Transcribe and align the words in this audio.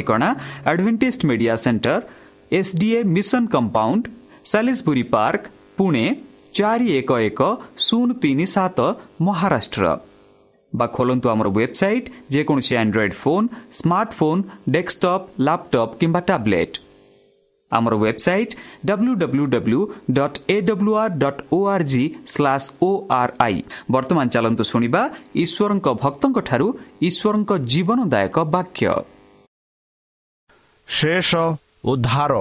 ଆମ 0.00 0.02
ଠିକଣା 0.02 0.28
Adventist 0.70 1.26
media 1.28 1.54
centre 1.64 2.00
SDA 2.52 2.98
mission 3.14 3.42
compound 3.54 4.02
Salisbury 4.44 5.04
Park 5.14 5.42
Pune 5.78 6.04
ଚାରି 6.56 6.86
ଏକ 6.98 7.10
ଏକ 7.28 7.40
ଶୂନ 7.86 8.08
ତିନି 8.22 8.46
ସାତ 8.54 8.78
ମହାରାଷ୍ଟ୍ର 9.26 9.84
ବା 10.72 10.86
ଖୋଲନ୍ତୁ 10.96 11.26
ଆମର 11.32 11.48
ୱେବସାଇଟ୍ 11.56 12.06
ଯେକୌଣସି 12.34 12.74
Android 12.82 13.14
phone 13.22 13.46
smartphone 13.78 14.42
desktop 14.74 15.24
laptop 15.46 15.96
କିମ୍ବା 16.00 16.20
ଟ୍ୟାବ୍ଲେଟ୍ 16.28 16.76
ଆମର 17.72 17.94
website 17.96 18.54
W 18.86 19.12
W 19.22 19.44
W 19.54 19.80
dot 20.16 20.38
A 20.48 20.56
W 20.68 20.92
R 21.02 21.14
dot 21.22 21.40
O 21.52 21.58
R 21.74 21.84
G 21.92 22.04
slash 22.26 22.66
O 22.82 22.90
R 23.12 23.32
I 23.46 23.56
ବର୍ତ୍ତମାନ 23.90 24.26
ଚାଲନ୍ତୁ 24.34 24.64
ଶୁଣିବା 24.72 25.02
ଈଶ୍ୱରଙ୍କ 25.44 25.86
ଭକ୍ତଙ୍କଠାରୁ 26.02 26.66
ଈଶ୍ୱରଙ୍କ 27.08 27.50
ଜୀବନଦାୟକ 27.72 28.36
ବାକ୍ୟ 28.54 28.86
ଶେଷ 30.90 31.30
ଉଦ୍ଧାର 31.84 32.32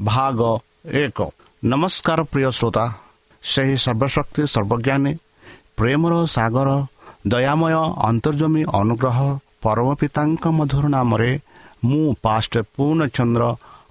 ଭାଗ 0.00 0.40
ଏକ 1.02 1.18
ନମସ୍କାର 1.64 2.20
ପ୍ରିୟ 2.32 2.50
ଶ୍ରୋତା 2.50 2.84
ସେହି 3.42 3.76
ସର୍ବଶକ୍ତି 3.76 4.42
ସର୍ବଜ୍ଞାନୀ 4.54 5.12
ପ୍ରେମର 5.78 6.14
ସାଗର 6.26 6.70
ଦୟାମୟ 7.26 7.74
ଅନ୍ତର୍ଜମୀ 8.08 8.62
ଅନୁଗ୍ରହ 8.80 9.18
ପରମ 9.62 9.88
ପିତାଙ୍କ 10.00 10.44
ମଧୁର 10.58 10.84
ନାମରେ 10.96 11.30
ମୁଁ 11.84 12.04
ପାଷ୍ଟ 12.22 12.52
ପୂର୍ଣ୍ଣଚନ୍ଦ୍ର 12.74 13.44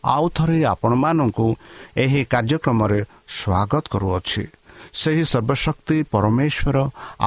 ଆଉ 0.05 0.25
ଥରେ 0.35 0.57
ଆପଣମାନଙ୍କୁ 0.65 1.47
ଏହି 2.03 2.21
କାର୍ଯ୍ୟକ୍ରମରେ 2.25 2.99
ସ୍ୱାଗତ 3.37 3.83
କରୁଅଛି. 3.93 4.43
ସେହି 4.93 5.23
ସର୍ବଶକ୍ତି 5.25 5.97
ପରମେଶ୍ୱର 6.13 6.77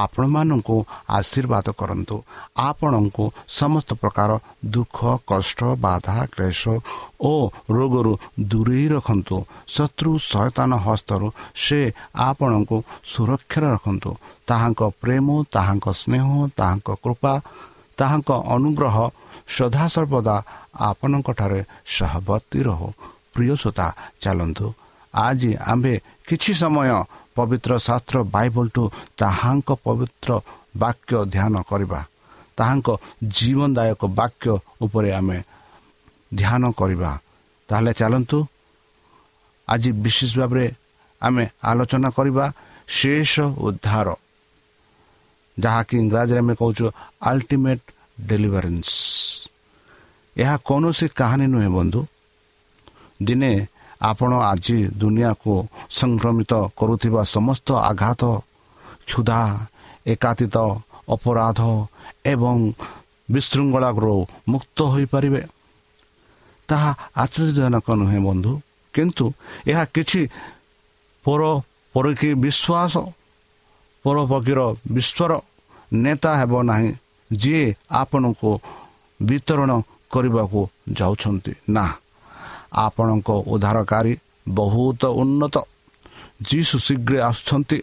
ଆପଣମାନଙ୍କୁ 0.05 0.77
ଆଶୀର୍ବାଦ 1.19 1.67
କରନ୍ତୁ। 1.81 2.17
ଆପଣଙ୍କୁ 2.69 3.25
ସମସ୍ତ 3.59 3.91
ପ୍ରକାର 4.03 4.31
ଦୁଃଖ 4.75 4.99
କଷ୍ଟ 5.31 5.61
ବାଧା 5.85 6.17
କ୍ଲେଶ 6.33 6.63
ଓ 7.21 7.33
ରୋଗରୁ 7.77 8.13
ଦୂରେଇ 8.51 8.87
ରଖନ୍ତୁ। 8.95 9.37
ଶତ୍ରୁ 9.75 10.11
ସଚେତନ 10.31 10.71
ହସ୍ତରୁ 10.87 11.27
ସେ 11.65 11.81
ଆପଣଙ୍କୁ 12.29 12.77
ସୁରକ୍ଷାରେ 13.13 13.69
ରଖନ୍ତୁ। 13.75 14.11
ତାହାଙ୍କ 14.49 14.81
ପ୍ରେମ 15.03 15.27
ତାହାଙ୍କ 15.55 15.87
ସ୍ନେହ 16.01 16.27
ତାହାଙ୍କ 16.59 16.89
କୃପା 17.05 17.35
ତାହାଙ୍କ 17.99 18.31
ଅନୁଗ୍ରହ 18.57 18.97
ସଦାସର୍ବଦା 19.57 20.37
ଆପଣଙ୍କଠାରେ 20.91 21.61
ସହବର୍ତ୍ତୀ 21.97 22.61
ରହୁ। 22.69 22.89
ପ୍ରିୟସୋତା 23.35 23.87
ଚାଲନ୍ତୁ 24.23 24.67
ଆଜି 25.17 25.51
ଆମ୍ଭେ 25.67 25.95
କିଛି 26.29 26.53
ସମୟ 26.55 26.91
ପବିତ୍ର 27.37 27.73
ଶାସ୍ତ୍ର 27.79 28.17
ବାଇବଲଠୁ 28.35 28.83
ତାହାଙ୍କ 29.17 29.69
ପବିତ୍ର 29.85 30.31
ବାକ୍ୟ 30.77 31.13
ଧ୍ୟାନ 31.35 31.55
କରିବା 31.71 32.01
ତାହାଙ୍କ 32.59 32.89
ଜୀବନଦାୟକ 33.37 34.03
ବାକ୍ୟ 34.21 34.47
ଉପରେ 34.81 35.11
ଆମେ 35.13 35.39
ଧ୍ୟାନ 36.35 36.63
କରିବା 36.73 37.11
ତାହେଲେ 37.69 37.93
ଚାଲନ୍ତୁ 37.93 38.39
ଆଜି 39.69 39.91
ବିଶେଷ 40.05 40.33
ଭାବରେ 40.39 40.67
ଆମେ 41.23 41.45
ଆଲୋଚନା 41.63 42.09
କରିବା 42.11 42.45
ଶେଷ 42.89 43.33
ଉଦ୍ଧାର 43.59 44.09
ଯାହାକି 45.57 45.95
ଇଂରାଜୀରେ 45.99 46.41
ଆମେ 46.41 46.55
କହୁଛୁ 46.55 46.85
ଆଲ୍ଟିମେଟ୍ 47.23 47.85
ଡେଲିଭରେନ୍ସ 48.29 48.91
ଏହା 50.37 50.55
କୌଣସି 50.69 51.07
କାହାଣୀ 51.19 51.47
ନୁହେଁ 51.47 51.71
ବନ୍ଧୁ। 51.79 52.01
ଦିନେ 53.23 53.51
ଆପଣ 54.01 54.33
ଆଜି 54.41 54.89
ଦୁନିଆକୁ 54.89 55.69
ସଂକ୍ରମିତ 55.91 56.53
କରୁଥିବା 56.77 57.23
ସମସ୍ତ 57.25 57.69
ଆଘାତ 57.75 58.23
କ୍ଷୁଧା 59.07 59.69
ଏକାତିତ 60.07 60.57
ଅପରାଧ 61.09 61.61
ଏବଂ 62.25 62.73
ବିଶୃଙ୍ଖଳାରୁ 63.31 64.27
ମୁକ୍ତ 64.49 64.83
ହୋଇପାରିବେ। 64.83 65.43
ତାହା 66.69 66.91
ଆଶ୍ଚର୍ଯ୍ୟଜନକ 67.17 67.87
ନୁହେଁ 67.91 68.21
ବନ୍ଧୁ 68.21 68.61
କିନ୍ତୁ 68.95 69.33
ଏହା 69.67 69.85
କିଛି 69.85 70.29
ପର 71.25 71.43
ବିଶ୍ୱାସ 71.95 72.95
ପରପକ୍ଷୀର 74.05 74.61
ବିଶ୍ୱର 74.93 75.41
ନେତା 75.93 76.31
ହେବ 76.39 76.63
ନାହିଁ 76.63 76.93
ଯିଏ 77.33 77.75
ଆପଣଙ୍କୁ 77.91 78.61
ବିତରଣ 79.23 79.71
କରିବାକୁ 80.11 80.69
ଯାଉଛନ୍ତି। 80.93 81.53
ନା। 81.71 81.87
ଆପଣଙ୍କ 82.73 83.29
ଉଦ୍ଧାରକାରୀ 83.31 84.15
ବହୁତ 84.49 85.05
ଉନ୍ନତ। 85.05 85.57
ଯୀଶୁ 86.51 86.79
ଶୀଘ୍ର 86.79 87.15
ଆସୁଛନ୍ତି। 87.23 87.79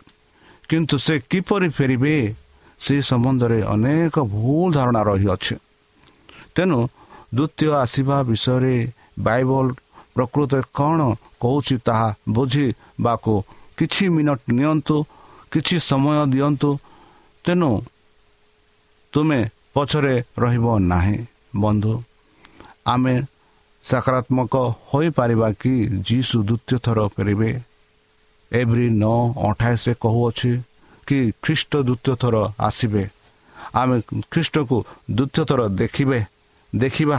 କିନ୍ତୁ 0.69 0.97
ସେ 0.97 1.19
କିପରି 1.29 1.69
ଫେରିବେ 1.69 2.35
ସେ 2.79 2.95
ସମ୍ବନ୍ଧରେ 3.01 3.59
ଅନେକ 3.63 4.15
ଭୁଲ 4.19 4.73
ଧାରଣା 4.73 5.01
ରହିଅଛି। 5.03 5.55
ତେଣୁ 6.55 6.79
ଦ୍ୱିତୀୟ 7.35 7.73
ଆସିବା 7.73 8.17
ବିଷୟରେ 8.23 8.75
ବାଇବଲ 9.19 9.65
ପ୍ରକୃତରେ 10.15 10.63
କ'ଣ 10.73 10.99
କହୁଛି 11.39 11.75
ତାହା 11.77 12.15
ବୁଝିବାକୁ 12.29 13.33
କିଛି 13.77 14.09
ମିନିଟ୍ 14.09 14.43
ନିଅନ୍ତୁ 14.53 14.97
କିଛି 15.51 15.79
ସମୟ 15.79 16.17
ଦିଅନ୍ତୁ। 16.31 16.69
ତେଣୁ 17.43 17.71
ତୁମେ 19.13 19.39
ପଛରେ 19.73 20.15
ରହିବ 20.39 20.65
ନାହିଁ 20.79 21.17
ବନ୍ଧୁ। 21.55 22.03
ଆମେ 22.87 23.15
ସକାରାତ୍ମକ 23.83 24.55
ହୋଇପାରିବା 24.89 25.47
କି 25.61 25.73
ଯୀଶୁ 26.07 26.37
ଦ୍ୱିତୀୟ 26.49 26.77
ଥର 26.85 26.99
ଫେରିବେ 27.15 27.49
ଏଭ୍ରି 28.51 28.87
ନଅ 29.01 29.19
ଅଠାଇଶରେ 29.49 29.93
କହୁଅଛି 30.03 30.51
କି 31.07 31.17
ଖ୍ରୀଷ୍ଟ 31.43 31.71
ଦ୍ୱିତୀୟ 31.87 32.15
ଥର 32.21 32.35
ଆସିବେ 32.59 33.03
ଆମେ 33.79 33.95
ଖ୍ରୀଷ୍ଟକୁ 34.31 34.77
ଦ୍ୱିତୀୟ 35.17 35.43
ଥର 35.49 35.61
ଦେଖିବେ 35.81 36.19
ଦେଖିବା 36.73 37.17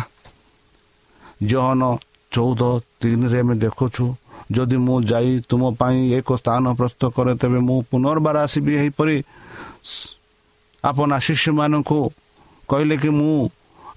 ଜହନ 1.43 1.83
ଚଉଦ 2.33 2.63
ତିନିରେ 3.01 3.39
ଆମେ 3.45 3.55
ଦେଖୁଛୁ 3.65 4.05
ଯଦି 4.53 4.77
ମୁଁ 4.87 4.97
ଯାଇ 5.11 5.31
ତୁମ 5.49 5.63
ପାଇଁ 5.81 5.99
ଏକ 6.19 6.29
ସ୍ଥାନ 6.41 6.65
ପ୍ରସ୍ତୁତ 6.79 7.05
କରେ 7.17 7.33
ତେବେ 7.41 7.59
ମୁଁ 7.69 7.79
ପୁନର୍ବାର 7.91 8.37
ଆସିବି 8.47 8.73
ଏହିପରି 8.81 9.17
ଆପଣା 10.85 11.17
ଶିଶୁମାନଙ୍କୁ 11.27 12.01
କହିଲେ 12.69 12.97
କି 13.03 13.11
ମୁଁ 13.19 13.37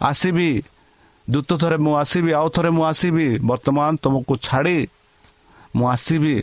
ଆସିବି। 0.01 0.50
ଦ୍ୱିତୀୟ 1.27 1.55
ଥରେ 1.62 1.77
ମୁଁ 1.86 1.93
ଆସିବି 2.01 2.31
ଆଉ 2.39 2.48
ଥରେ 2.55 2.69
ମୁଁ 2.77 2.84
ଆସିବି 2.91 3.27
ବର୍ତ୍ତମାନ 3.50 3.91
ତୁମକୁ 4.03 4.34
ଛାଡ଼ି 4.48 4.77
ମୁଁ 5.75 5.86
ଆସିବି 5.96 6.36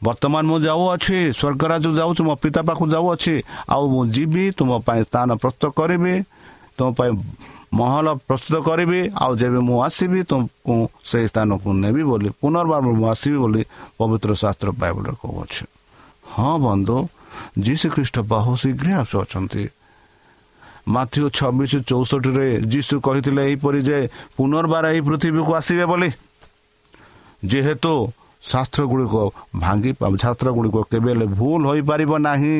ବର୍ତ୍ତମାନ 0.00 0.42
ମୁଁ 0.50 0.58
ଯାଉଅଛି 0.68 1.18
ସ୍ୱର୍ଗରାଜ 1.38 1.84
ଯାଉଛି 1.98 2.22
ମୋ 2.28 2.34
ପିତା 2.42 2.60
ପାଖକୁ 2.68 2.84
ଯାଉଅଛି 2.94 3.34
ଆଉ 3.74 3.84
ମୁଁ 3.92 4.02
ଯିବି 4.14 4.44
ତୁମ 4.58 4.70
ପାଇଁ 4.86 5.00
ସ୍ଥାନ 5.08 5.28
ପ୍ରସ୍ତୁତ 5.42 5.64
କରିବି 5.78 6.14
ତୁମ 6.76 6.88
ପାଇଁ 6.98 7.10
ମହଲ 7.78 8.06
ପ୍ରସ୍ତୁତ 8.28 8.56
କରିବି 8.68 9.00
ଆଉ 9.22 9.32
ଯେବେ 9.40 9.60
ମୁଁ 9.68 9.76
ଆସିବି 9.86 10.20
ତୁମକୁ 10.30 10.74
ସେଇ 11.10 11.26
ସ୍ଥାନକୁ 11.30 11.68
ନେବି 11.82 12.02
ବୋଲି 12.10 12.28
ପୁନର୍ବାର 12.40 12.82
ମୁଁ 12.98 13.06
ଆସିବି 13.14 13.38
ବୋଲି 13.44 13.62
ପବିତ୍ର 13.98 14.30
ଶାସ୍ତ୍ର 14.42 14.68
ବାଇବଲରେ 14.80 15.14
କହୁଅଛି। 15.22 15.62
ହଁ 16.34 16.54
ବନ୍ଧୁ 16.66 16.96
ଯୀଶୁ 17.66 17.86
ଖ୍ରୀଷ୍ଟ 17.94 18.16
ବହୁ 18.32 18.52
ଶୀଘ୍ର 18.62 18.88
ଆସୁଅଛନ୍ତି। 19.02 19.62
ମାଥ୍ୟୁ 20.94 21.24
ଛବିଶ 21.38 21.72
ଚଉଷଠିରେ 21.88 22.48
ଯୀଶୁ 22.72 22.94
କହିଥିଲେ 23.06 23.42
ଏହିପରି 23.48 23.80
ଯେ 23.88 23.98
ପୁନର୍ବାର 24.36 24.84
ଏହି 24.92 25.00
ପୃଥିବୀକୁ 25.08 25.52
ଆସିବେ 25.60 25.84
ବୋଲି। 25.90 26.10
ଯେହେତୁ 27.50 27.92
ଶାସ୍ତ୍ର 28.42 28.82
ଗୁଡ଼ିକ 28.90 29.14
ଭାଙ୍ଗି 29.62 29.90
ଶାସ୍ତ୍ର 30.22 30.48
ଗୁଡ଼ିକ 30.56 30.76
କେବେ 30.90 31.10
ହେଲେ 31.12 31.26
ଭୁଲ 31.38 31.60
ହୋଇପାରିବ 31.70 32.12
ନାହିଁ 32.26 32.56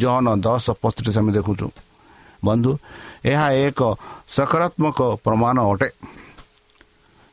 ଜହନ 0.00 0.26
ଦଶ 0.46 0.66
ପଚିଶ 0.82 1.16
ଆମେ 1.18 1.30
ଦେଖୁଛୁ। 1.38 1.66
ବନ୍ଧୁ 2.44 2.72
ଏହା 3.32 3.48
ଏକ 3.66 3.80
ସକାରାତ୍ମକ 4.36 4.98
ପ୍ରମାଣ 5.24 5.56
ଅଟେ। 5.72 5.88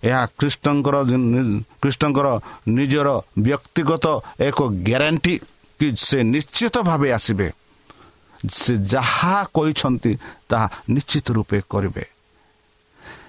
ଏହା 0.04 0.22
ଖ୍ରୀଷ୍ଟଙ୍କର 0.40 0.96
ଖ୍ରୀଷ୍ଟଙ୍କର 1.82 2.28
ନିଜର 2.78 3.08
ବ୍ୟକ୍ତିଗତ 3.46 4.06
ଏକ 4.48 4.60
ଗ୍ୟାରେଣ୍ଟି 4.88 5.34
କି 5.80 5.88
ସେ 6.08 6.20
ନିଶ୍ଚିତ 6.34 6.76
ଭାବେ 6.90 7.10
ଆସିବେ। 7.18 7.48
ସେ 8.40 8.74
ଯାହା 8.94 9.36
କହିଛନ୍ତି 9.56 10.12
ତାହା 10.50 10.68
ନିଶ୍ଚିତ 10.90 11.28
ରୂପେ 11.38 11.58
କରିବେ। 11.70 12.04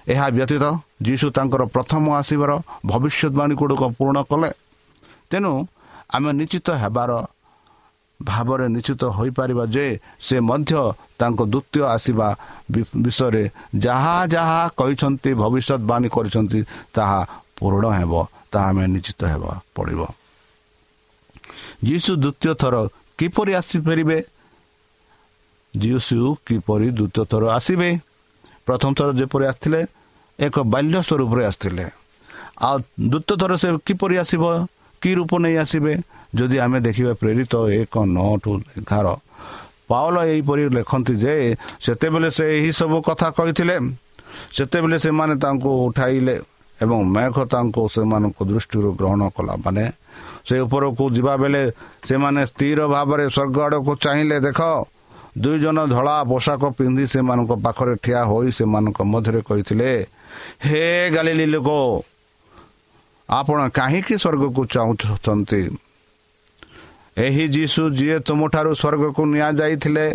ଏହା 0.07 0.25
ବ୍ୟତୀତ 0.37 0.63
ଯୀଶୁ 1.01 1.27
ତାଙ୍କର 1.35 1.61
ପ୍ରଥମ 1.75 2.03
ଆସିବାର 2.19 2.51
ଭବିଷ୍ୟତବାଣୀ 2.85 3.53
ଗୁଡ଼ିକ 3.59 3.83
ପୂରଣ 3.97 4.17
କଲେ। 4.31 4.51
ତେଣୁ 5.29 5.51
ଆମେ 6.15 6.29
ନିଶ୍ଚିତ 6.39 6.67
ହେବାର 6.81 7.11
ଭାବରେ 8.19 8.65
ନିଶ୍ଚିତ 8.75 9.03
ହୋଇପାରିବା 9.17 9.63
ଯେ 9.75 9.85
ସେ 10.19 10.35
ମଧ୍ୟ 10.49 10.73
ତାଙ୍କ 11.19 11.39
ଦ୍ୱିତୀୟ 11.53 11.81
ଆସିବା 11.95 12.27
ବିଷୟରେ 13.05 13.43
ଯାହା 13.75 14.17
ଯାହା 14.35 14.61
କହିଛନ୍ତି 14.77 15.31
ଭବିଷ୍ୟତବାଣୀ 15.43 16.07
କରିଛନ୍ତି 16.15 16.59
ତାହା 16.95 17.19
ପୂରଣ 17.57 17.85
ହେବ 17.99 18.13
ତାହା 18.51 18.67
ଆମେ 18.69 18.85
ନିଶ୍ଚିତ 18.95 19.21
ହେବା 19.31 19.51
ପଡ଼ିବ। 19.75 20.01
ଯୀଶୁ 21.83 22.11
ଦ୍ୱିତୀୟ 22.23 22.53
ଥର 22.61 22.75
କିପରି 23.17 23.51
ଆସିପାରିବେ 23.59 24.17
ଯୀଶୁ 25.73 26.19
କିପରି 26.45 26.87
ଦ୍ୱିତୀୟ 26.97 27.23
ଥର 27.31 27.43
ଆସିବେ 27.57 27.89
ପ୍ରଥମ 28.67 28.89
ଥର 28.97 29.09
ଯେପରି 29.19 29.45
ଆସିଥିଲେ 29.51 29.81
ଏକ 30.39 30.55
ବାଲ୍ୟ 30.73 30.97
ସ୍ୱରୂପରେ 31.07 31.43
ଆସିଥିଲେ 31.49 31.85
ଆଉ 32.67 32.75
ଦ୍ୱିତୀୟ 33.11 33.35
ଥର 33.41 33.51
ସେ 33.61 33.67
କିପରି 33.87 34.15
ଆସିବ 34.23 34.43
କି 35.01 35.11
ରୂପ 35.17 35.31
ନେଇ 35.43 35.55
ଆସିବେ 35.63 35.93
ଯଦି 36.35 36.57
ଆମେ 36.65 36.79
ଦେଖିବା 36.87 37.13
ପ୍ରେରିତ 37.21 37.53
ଏକ 37.81 37.93
ନଅ 38.15 38.31
ଟୁ 38.43 38.51
ଏଗାର 38.79 39.07
ପାଉଲ 39.89 40.15
ଏହିପରି 40.31 40.63
ଲେଖନ୍ତି 40.77 41.13
ଯେ 41.23 41.33
ସେତେବେଳେ 41.85 42.29
ସେ 42.37 42.45
ଏହିସବୁ 42.57 42.97
କଥା 43.07 43.27
କହିଥିଲେ 43.37 43.75
ସେତେବେଳେ 44.55 44.97
ସେମାନେ 45.05 45.35
ତାଙ୍କୁ 45.43 45.71
ଉଠାଇଲେ 45.87 46.35
ଏବଂ 46.79 46.99
ମେଘ 47.15 47.35
ତାଙ୍କୁ 47.53 47.81
ସେମାନଙ୍କ 47.95 48.39
ଦୃଷ୍ଟିରୁ 48.49 48.89
ଗ୍ରହଣ 48.99 49.21
କଲା। 49.35 49.53
ମାନେ 49.65 49.85
ସେ 50.47 50.55
ଉପରକୁ 50.65 51.03
ଯିବା 51.15 51.33
ବେଳେ 51.41 51.63
ସେମାନେ 52.09 52.41
ସ୍ଥିର 52.51 52.79
ଭାବରେ 52.93 53.25
ସ୍ୱର୍ଗ 53.35 53.57
ଆଡ଼କୁ 53.65 53.91
ଚାହିଁଲେ 54.03 54.37
ଦେଖ 54.47 54.59
ଦୁଇ 55.35 55.59
ଜଣ 55.59 55.77
ଧଳା 55.87 56.15
ପୋଷାକ 56.23 56.61
ପିନ୍ଧି 56.77 57.05
ସେମାନଙ୍କ 57.07 57.51
ପାଖରେ 57.63 57.95
ଠିଆ 58.03 58.21
ହୋଇ 58.23 58.49
ସେମାନଙ୍କ 58.51 58.99
ମଧ୍ୟରେ 59.03 59.41
କହିଥିଲେ 59.47 59.91
ହେ 60.65 60.83
ଗାଲିଲି 61.15 61.45
ଲୋକ 61.45 61.69
ଆପଣ 63.29 63.59
କାହିଁକି 63.69 64.15
ସ୍ୱର୍ଗକୁ 64.17 64.61
ଚାହୁଁଛନ୍ତି? 64.73 65.61
ଏହି 67.17 67.45
ଯୀଶୁ 67.47 67.81
ଯିଏ 67.97 68.17
ତୁମଠାରୁ 68.27 68.71
ସ୍ୱର୍ଗକୁ 68.75 69.21
ନିଆଯାଇଥିଲେ 69.25 70.05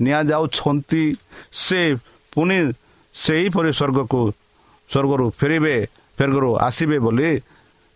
ନିଆଯାଉଛନ୍ତି 0.00 1.04
ସେ 1.52 1.80
ପୁଣି 2.32 2.58
ସେହିପରି 3.14 3.70
ସ୍ୱର୍ଗକୁ 3.72 4.22
ସ୍ୱର୍ଗରୁ 4.90 5.26
ଫେରିବେ 5.38 5.76
ଫେରଗରୁ 6.18 6.50
ଆସିବେ 6.56 6.98
ବୋଲି 6.98 7.30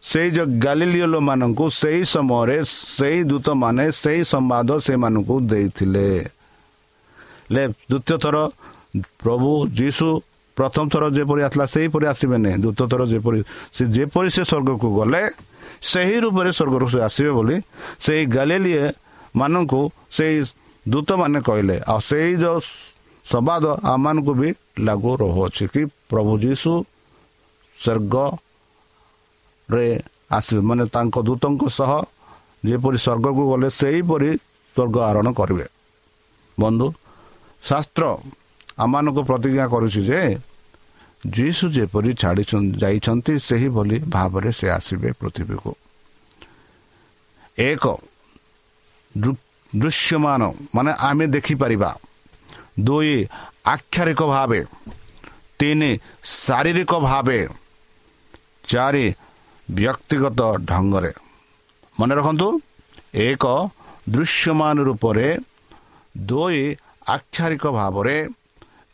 ସେଇ 0.02 0.28
ଯେଉଁ 0.31 0.49
ଗାଲିଲିଓଲ 0.59 1.14
ମାନଙ୍କୁ 1.19 1.64
ସେହି 1.71 2.02
ସମୟରେ 2.04 2.59
ସେହି 2.99 3.21
ଦୂତମାନେ 3.25 3.85
ସେହି 3.93 4.23
ସମ୍ବାଦ 4.25 4.69
ସେମାନଙ୍କୁ 4.87 5.35
ଦେଇଥିଲେ। 5.40 6.09
ଦ୍ୱିତୀୟ 7.50 8.16
ଥର 8.24 8.36
ପ୍ରଭୁ 9.22 9.50
ଯୀଶୁ 9.80 10.06
ପ୍ରଥମ 10.56 10.84
ଥର 10.92 11.04
ଯେପରି 11.16 11.40
ଆସିଲା 11.46 11.66
ସେହିପରି 11.74 12.04
ଆସିବେନି 12.12 12.50
ଦ୍ୱିତୀୟ 12.62 12.86
ଥର 12.92 13.02
ଯେପରି 13.12 13.38
ସେ 13.76 13.82
ଯେପରି 13.96 14.28
ସେ 14.36 14.42
ସ୍ୱର୍ଗକୁ 14.50 14.88
ଗଲେ 14.98 15.22
ସେହି 15.92 16.16
ରୂପରେ 16.24 16.50
ସ୍ୱର୍ଗରୁ 16.58 16.86
ସେ 16.92 16.98
ଆସିବେ 17.08 17.30
ବୋଲି 17.38 17.56
ସେଇ 18.04 18.22
ଗାଲିଲିଏ 18.36 18.84
ମାନଙ୍କୁ 19.36 19.80
ସେଇ 20.16 20.34
ଦୂତମାନେ 20.86 21.38
କହିଲେ 21.48 21.76
ଆଉ 21.92 22.00
ସେଇ 22.10 22.30
ଯେଉଁ 22.42 22.58
ସମ୍ବାଦ 23.24 23.64
ଆମମାନଙ୍କୁ 23.92 24.32
ବି 24.40 24.48
ଲାଗୁ 24.86 25.12
ରହୁଅଛି 25.22 25.64
କି? 25.72 25.82
ପ୍ରଭୁ 26.10 26.32
ଯୀଶୁ 26.44 26.72
ସ୍ୱର୍ଗରେ 27.82 29.88
ଆସିବେ। 30.36 30.62
ମାନେ 30.68 30.84
ତାଙ୍କ 30.94 31.16
ଦୂତଙ୍କ 31.28 31.62
ସହ 31.78 31.92
ଯେପରି 32.68 32.98
ସ୍ୱର୍ଗକୁ 33.04 33.42
ଗଲେ 33.52 33.68
ସେହିପରି 33.80 34.30
ସ୍ୱର୍ଗ 34.76 34.96
ଆରୋହଣ 35.08 35.28
କରିବେ। 35.38 35.66
ବନ୍ଧୁ 36.58 36.86
ଶାସ୍ତ୍ର 37.68 38.04
ଆମମାନଙ୍କୁ 38.78 39.23
ପ୍ରତିଜ୍ଞା 39.23 39.66
କରୁଛି 39.68 40.00
ଯେ 40.09 40.23
ଯୀଶୁ 41.26 41.64
ଯେପରି 41.76 42.11
ଛାଡ଼ି 42.23 42.44
ଯାଇଛନ୍ତି 42.83 43.35
ସେହିଭଳି 43.49 43.97
ଭାବରେ 44.14 44.50
ସେ 44.59 44.66
ଆସିବେ 44.71 45.11
ପୃଥିବୀକୁ। 45.21 45.73
ଏକ 47.59 47.85
ଦୃଶ୍ୟମାନ 49.73 50.40
ମାନେ 50.75 50.90
ଆମେ 51.09 51.25
ଦେଖିପାରିବା। 51.26 51.90
ଦୁଇ 52.85 53.14
ଆକ୍ଷରିକ 53.66 54.21
ଭାବେ। 54.35 54.61
ତିନି 55.59 55.90
ଶାରୀରିକ 56.25 56.92
ଭାବେ। 57.00 57.40
ଚାରି 58.68 59.06
ବ୍ୟକ୍ତିଗତ 59.68 60.40
ଢଙ୍ଗରେ। 60.71 61.12
ମନେ 62.00 62.14
ରଖନ୍ତୁ 62.14 62.49
ଏକ 63.14 63.44
ଦୃଶ୍ୟମାନ 64.11 64.76
ରୂପରେ 64.88 65.28
ଦୁଇ 66.16 66.62
ଆକ୍ଷରିକ 67.08 67.66
ଭାବରେ 67.66 68.28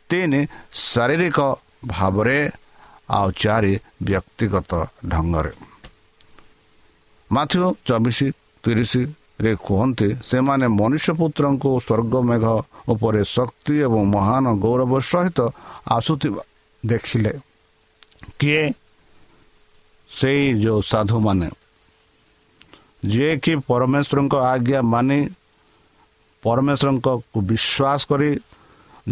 ତିନି 0.09 0.47
ଶାରୀରିକ 0.73 1.39
ଭାବରେ 1.85 2.49
ଆଉ 3.09 3.31
ଚାରି 3.31 3.79
ବ୍ୟକ୍ତିଗତ 4.01 4.85
ଢଙ୍ଗରେ। 5.07 5.51
ମାଥ୍ୟୁ 7.31 7.75
ଚବିଶ 7.85 8.23
ତିରିଶରେ 8.63 9.55
କୁହନ୍ତି 9.55 10.15
ସେମାନେ 10.23 10.67
ମନୁଷ୍ୟ 10.67 11.13
ପୁତ୍ରଙ୍କୁ 11.13 11.79
ସ୍ୱର୍ଗ 11.79 12.13
ମେଘ 12.21 12.45
ଉପରେ 12.87 13.23
ଶକ୍ତି 13.23 13.73
ଏବଂ 13.79 14.05
ମହାନ 14.05 14.45
ଗୌରବ 14.55 14.99
ସହିତ 14.99 15.39
ଆସୁଥିବା 15.89 16.43
ଦେଖିଲେ। 16.85 17.39
କିଏ? 18.39 18.71
ସେଇ 20.11 20.61
ଯେଉଁ 20.61 20.81
ସାଧୁମାନେ। 20.81 21.49
ଯିଏକି 23.05 23.55
ପରମେଶ୍ୱରଙ୍କ 23.55 24.35
ଆଜ୍ଞା 24.35 24.81
ମାନି 24.81 25.19
ପରମେଶ୍ୱରଙ୍କ 26.43 27.07
ବିଶ୍ୱାସ 27.49 27.99
କରି 28.09 28.29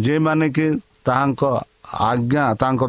ଯେଉଁମାନେ 0.03 0.45
କି 0.55 0.65
ତାହାଙ୍କ 1.05 1.43
ଆଜ୍ଞା 2.09 2.43
ତାଙ୍କ 2.61 2.81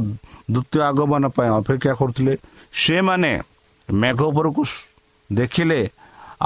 ଦ୍ୱିତୀୟ 0.54 0.80
ଆଗମନ 0.90 1.24
ପାଇଁ 1.36 1.50
ଅପେକ୍ଷା 1.60 1.92
କରୁଥିଲେ 2.00 2.34
ସେମାନେ 2.84 3.32
ମେଘ 3.88 4.20
ଉପରକୁ 4.30 4.62
ଦେଖିଲେ। 5.30 5.80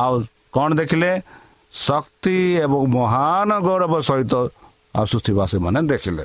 ଆଉ 0.03 0.15
କ'ଣ 0.55 0.69
ଦେଖିଲେ? 0.81 1.11
ଶକ୍ତି 1.75 2.37
ଏବଂ 2.65 2.81
ମହାନ 2.97 3.51
ଗୌରବ 3.67 3.95
ସହିତ 4.09 4.35
ଆସୁଥିବା 4.95 5.45
ସେମାନେ 5.53 5.81
ଦେଖିଲେ। 5.91 6.25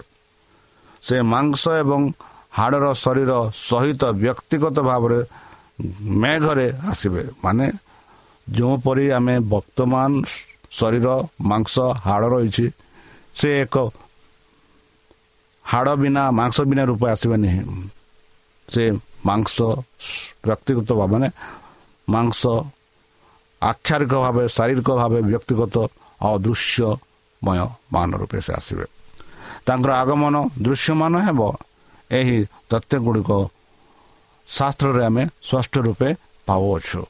ସେ 1.06 1.16
ମାଂସ 1.34 1.64
ଏବଂ 1.84 2.02
ହାଡ଼ର 2.58 2.86
ଶରୀର 3.04 3.32
ସହିତ 3.70 4.02
ବ୍ୟକ୍ତିଗତ 4.24 4.78
ଭାବରେ 4.90 5.20
ମେଘରେ 6.22 6.68
ଆସିବେ। 6.92 7.24
ମାନେ 7.44 7.66
ଯେଉଁପରି 8.48 9.06
ଆମେ 9.18 9.36
ବର୍ତ୍ତମାନ 9.54 10.12
ଶରୀର 10.72 11.08
ମାଂସ 11.42 11.76
ହାଡ଼ 12.06 12.26
ରହିଛି 12.34 12.66
ସେ 13.36 13.50
ଏକ 13.62 13.76
ହାଡ଼ 15.66 15.92
ବିନା 16.02 16.24
ମାଂସ 16.40 16.58
ବିନା 16.70 16.84
ରୂପ 16.90 17.02
ଆସିବେ 17.14 17.38
ନାହିଁ 17.44 17.62
ସେ 18.68 18.84
ମାଂସ 19.26 19.56
ବ୍ୟକ୍ତିଗତ 20.46 20.90
ଭାବେ 21.00 21.30
ମାଂସ 22.08 22.42
ଆକ୍ଷାରିକ 23.62 24.14
ଭାବେ 24.24 24.44
ଶାରୀରିକ 24.48 24.90
ଭାବେ 25.02 25.20
ବ୍ୟକ୍ତିଗତ 25.30 25.76
ଅଦୃଶ୍ୟମୟ 26.22 27.60
ମାନ 27.94 28.10
ରୂପେ 28.22 28.40
ସେ 28.46 28.52
ଆସିବେ। 28.60 28.86
ତାଙ୍କର 29.66 29.92
ଆଗମନ 30.02 30.36
ଦୃଶ୍ୟମାନ 30.64 31.14
ହେବ। 31.28 31.42
ଏହି 32.12 32.38
ତଥ୍ୟ 32.70 32.96
ଗୁଡ଼ିକ 33.06 33.32
ଶାସ୍ତ୍ରରେ 34.48 35.04
ଆମେ 35.10 35.24
ସ୍ପଷ୍ଟ 35.48 35.74
ରୂପେ 35.88 36.10
ପାଉଅଛୁ। 36.48 37.02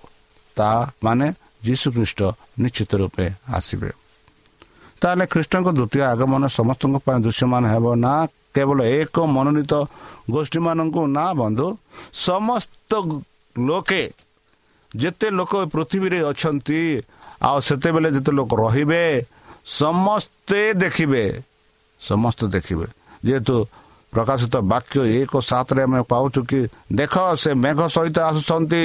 ତାହା 0.57 0.79
ମାନେ 1.03 1.27
ଯୀଶୁଖ୍ରୀଷ୍ଟ 1.65 2.19
ନିଶ୍ଚିତ 2.61 2.91
ରୂପେ 3.01 3.25
ଆସିବେ। 3.57 3.89
ତାହେଲେ 5.01 5.25
ଖ୍ରୀଷ୍ଟଙ୍କ 5.31 5.67
ଦ୍ୱିତୀୟ 5.77 6.01
ଆଗମନ 6.13 6.43
ସମସ୍ତଙ୍କ 6.59 6.97
ପାଇଁ 7.05 7.19
ଦୃଶ୍ୟମାନ 7.25 7.63
ହେବ 7.73 7.85
ନା 8.03 8.13
କେବଳ 8.55 8.79
ଏକ 8.99 9.15
ମନୋନୀତ 9.35 9.73
ଗୋଷ୍ଠୀମାନଙ୍କୁ? 10.33 11.01
ନା 11.17 11.25
ବନ୍ଧୁ 11.41 11.67
ସମସ୍ତ 12.27 12.91
ଲୋକେ 13.55 14.03
ଯେତେ 14.91 15.27
ଲୋକ 15.39 15.53
ପୃଥିବୀରେ 15.73 16.19
ଅଛନ୍ତି 16.31 16.79
ଆଉ 17.47 17.57
ସେତେବେଳେ 17.67 18.09
ଯେତେ 18.15 18.31
ଲୋକ 18.39 18.51
ରହିବେ 18.63 19.03
ସମସ୍ତେ 19.79 20.61
ଦେଖିବେ 20.83 21.23
ସମସ୍ତେ 22.01 22.45
ଦେଖିବେ। 22.55 22.87
ଯେହେତୁ 23.25 23.55
ପ୍ରକାଶିତ 24.13 24.55
ବାକ୍ୟ 24.73 24.99
ଏକ 25.21 25.33
ସାତରେ 25.49 25.81
ଆମେ 25.85 26.01
ପାଉଛୁ 26.11 26.39
କି 26.49 26.59
ଦେଖ 26.99 27.13
ସେ 27.41 27.51
ମେଘ 27.63 27.79
ସହିତ 27.95 28.17
ଆସୁଛନ୍ତି 28.29 28.83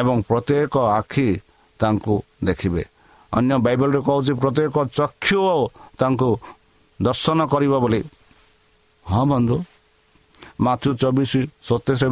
ଏବଂ 0.00 0.16
ପ୍ରତ୍ୟେକ 0.28 0.74
ଆଖି 0.98 1.28
ତାଙ୍କୁ 1.80 2.14
ଦେଖିବେ। 2.44 2.82
ଅନ୍ୟ 3.32 3.54
ବାଇବଲରେ 3.64 4.00
କହୁଛି 4.08 4.32
ପ୍ରତ୍ୟେକ 4.42 4.76
ଚକ୍ଷୁ 4.98 5.40
ତାଙ୍କୁ 6.00 6.30
ଦର୍ଶନ 7.00 7.38
କରିବ 7.52 7.72
ବୋଲି। 7.82 8.00
ହଁ 9.06 9.24
ବନ୍ଧୁ। 9.30 9.56
ମାତୃ 10.64 10.88
ଚବିଶ 11.00 11.32
ସତେଇଶ 11.68 12.02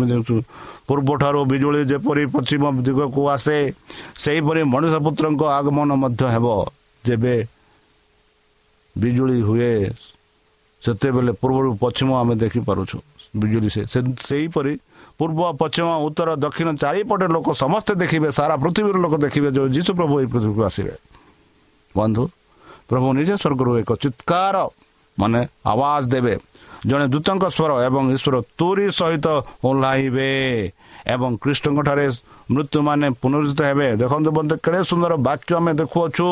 ପୂର୍ବଠାରୁ 0.89 1.41
ବିଜୁଳି 1.53 1.81
ଯେପରି 1.91 2.25
ପଶ୍ଚିମ 2.33 2.65
ଦିଗକୁ 2.87 3.21
ଆସେ 3.35 3.57
ସେହିପରି 4.23 4.61
ମଣିଷ 4.73 4.95
ପୁତ୍ରଙ୍କ 5.05 5.43
ଆଗମନ 5.59 5.91
ମଧ୍ୟ 6.03 6.23
ହେବ। 6.35 6.47
ଯେବେ 7.05 7.35
ବିଜୁଳି 8.97 9.39
ହୁଏ 9.49 9.73
ସେତେବେଳେ 10.83 11.33
ପୂର୍ବରୁ 11.41 11.71
ପଶ୍ଚିମ 11.83 12.09
ଆମେ 12.21 12.35
ଦେଖିପାରୁଛୁ 12.43 12.97
ବିଜୁଳି 13.41 13.69
ସେ 13.75 13.83
ସେହିପରି 14.29 14.73
ପୂର୍ବ 15.19 15.41
ପଶ୍ଚିମ 15.61 15.89
ଉତ୍ତର 16.07 16.29
ଦକ୍ଷିଣ 16.45 16.69
ଚାରିପଟେ 16.83 17.27
ଲୋକ 17.35 17.47
ସମସ୍ତେ 17.63 17.93
ଦେଖିବେ 18.03 18.29
ସାରା 18.39 18.55
ପୃଥିବୀର 18.63 18.97
ଲୋକ 19.05 19.15
ଦେଖିବେ 19.25 19.49
ଯେଉଁ 19.57 19.69
ଯୀଶୁ 19.77 19.91
ପ୍ରଭୁ 19.99 20.15
ଏହି 20.21 20.29
ପୃଥିବୀକୁ 20.33 20.63
ଆସିବେ। 20.69 20.95
ବନ୍ଧୁ 21.95 22.23
ପ୍ରଭୁ 22.89 23.07
ନିଜେ 23.19 23.35
ସ୍ୱର୍ଗରୁ 23.43 23.71
ଏକ 23.83 23.91
ଚିତ୍କାର 24.03 24.57
ମାନେ 25.19 25.41
ଆବାଜ 25.73 26.03
ଦେବେ। 26.15 26.35
ଜଣେ 26.87 27.07
ଦୂତଙ୍କ 27.11 27.45
ସ୍ୱର 27.57 27.71
ଏବଂ 27.89 28.03
ଈଶ୍ୱର 28.15 28.37
ତୁରି 28.59 28.87
ସହିତ 28.99 29.27
ଓହ୍ଲାଇବେ 29.67 30.31
ଏବଂ 31.15 31.31
କୃଷ୍ଣଙ୍କ 31.43 31.79
ଠାରେ 31.89 32.07
ମୃତ୍ୟୁମାନେ 32.55 33.07
ପୁନରୁଦ୍ଧିତ 33.21 33.61
ହେବେ। 33.69 33.89
ଦେଖନ୍ତୁ 34.03 34.31
ବନ୍ଧୁ 34.39 34.55
କେଡ଼େ 34.65 34.81
ସୁନ୍ଦର 34.91 35.13
ବାକ୍ୟ 35.29 35.51
ଆମେ 35.59 35.73
ଦେଖୁଅଛୁ। 35.81 36.29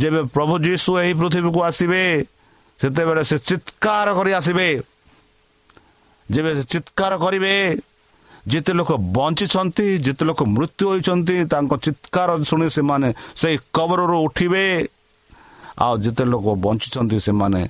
ଯେବେ 0.00 0.20
ପ୍ରଭୁ 0.34 0.54
ଯୀଶୁ 0.66 0.90
ଏହି 1.00 1.12
ପୃଥିବୀକୁ 1.20 1.60
ଆସିବେ 1.68 2.02
ସେତେବେଳେ 2.80 3.22
ସେ 3.30 3.36
ଚିତ୍କାର 3.48 4.08
କରି 4.18 4.30
ଆସିବେ। 4.38 4.68
ଯେବେ 6.30 6.50
ଚିତ୍କାର 6.70 7.12
କରିବେ 7.24 7.54
ଯେତେ 8.46 8.72
ଲୋକ 8.78 8.90
ବଞ୍ଚିଛନ୍ତି 9.16 9.86
ଯେତେ 10.06 10.24
ଲୋକ 10.28 10.40
ମୃତ୍ୟୁ 10.56 10.84
ହୋଇଛନ୍ତି 10.90 11.34
ତାଙ୍କ 11.52 11.72
ଚିତ୍କାର 11.84 12.28
ଶୁଣି 12.48 12.66
ସେମାନେ 12.76 13.08
ସେଇ 13.40 13.56
କବରରୁ 13.76 14.16
ଉଠିବେ। 14.26 14.64
ଆଉ 15.84 15.94
ଯେତେ 16.04 16.24
ଲୋକ 16.32 16.46
ବଞ୍ଚିଛନ୍ତି 16.64 17.18
ସେମାନେ 17.26 17.60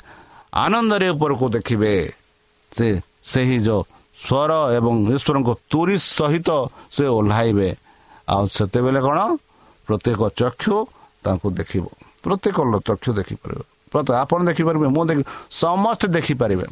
ଆନନ୍ଦରେ 0.65 1.09
ଉପରକୁ 1.15 1.47
ଦେଖିବେ। 1.57 1.95
ସେ 2.77 2.87
ସେହି 3.33 3.57
ଯେଉଁ 3.67 3.83
ସ୍ୱର 4.23 4.53
ଏବଂ 4.79 4.95
ଈଶ୍ୱରଙ୍କ 5.15 5.51
ତୁରି 5.71 5.97
ସହିତ 6.19 6.51
ସେ 6.97 7.05
ଓହ୍ଲାଇବେ। 7.19 7.69
ଆଉ 8.33 8.43
ସେତେବେଳେ 8.57 9.01
କ'ଣ? 9.07 9.19
ପ୍ରତ୍ୟେକ 9.87 10.21
ଚକ୍ଷୁ 10.41 10.77
ତାଙ୍କୁ 11.25 11.49
ଦେଖିବ। 11.61 11.85
ପ୍ରତ୍ୟେକ 12.25 12.57
ଚକ୍ଷୁ 12.89 13.11
ଦେଖିପାରିବ। 13.19 13.61
ଆପଣ 14.23 14.39
ଦେଖିପାରିବେ 14.49 14.87
ମୁଁ 14.97 15.05
ଦେଖି 15.09 15.23
ସମସ୍ତେ 15.63 16.07
ଦେଖିପାରିବେ। 16.17 16.67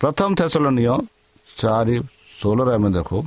ପ୍ରଥମ 0.00 0.30
ଥେସଲ 0.38 0.66
ନିଅ 0.78 0.94
ଚାରି 1.48 1.96
ଷୋହଳରେ 2.38 2.72
ଆମେ 2.76 2.90
ଦେଖୁ। 2.96 3.18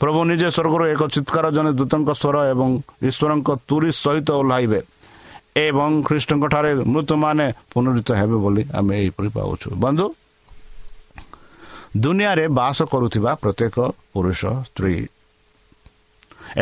ପ୍ରଭୁ 0.00 0.18
ନିଜେ 0.30 0.48
ସ୍ୱର୍ଗରୁ 0.56 0.84
ଏକ 0.94 1.02
ଚିତ୍କାର 1.14 1.46
ଜଣେ 1.56 1.70
ଦୂତଙ୍କ 1.78 2.10
ସ୍ୱର 2.20 2.36
ଏବଂ 2.52 2.70
ଈଶ୍ୱରଙ୍କ 3.08 3.48
ତୁରି 3.68 3.90
ସହିତ 4.02 4.28
ଓହ୍ଲାଇବେ 4.40 4.80
ଏବଂ 5.66 5.90
ଖ୍ରୀଷ୍ଟଙ୍କ 6.06 6.44
ଠାରେ 6.52 6.70
ମୃତ୍ୟୁମାନେ 6.92 7.46
ପୁନରୁତ 7.70 8.08
ହେବେ 8.20 8.36
ବୋଲି 8.44 8.62
ଆମେ 8.78 8.94
ଏହିପରି 9.00 9.28
ପାଉଛୁ। 9.36 9.68
ବନ୍ଧୁ 9.84 10.06
ଦୁନିଆରେ 12.02 12.44
ବାସ 12.58 12.78
କରୁଥିବା 12.92 13.30
ପ୍ରତ୍ୟେକ 13.42 13.76
ପୁରୁଷ 14.12 14.40
ସ୍ତ୍ରୀ 14.68 14.96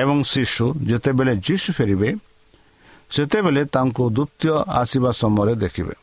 ଏବଂ 0.03 0.17
ଶିଶୁ 0.33 0.67
ଯେତେବେଳେ 0.91 1.33
ଯୀଶୁ 1.47 1.71
ଫେରିବେ 1.77 2.11
ସେତେବେଳେ 3.11 3.63
ତାଙ୍କୁ 3.75 4.05
ଦ୍ୱିତୀୟ 4.17 4.53
ଆସିବା 4.81 5.11
ସମୟରେ 5.21 5.55
ଦେଖିବେ। 5.65 5.95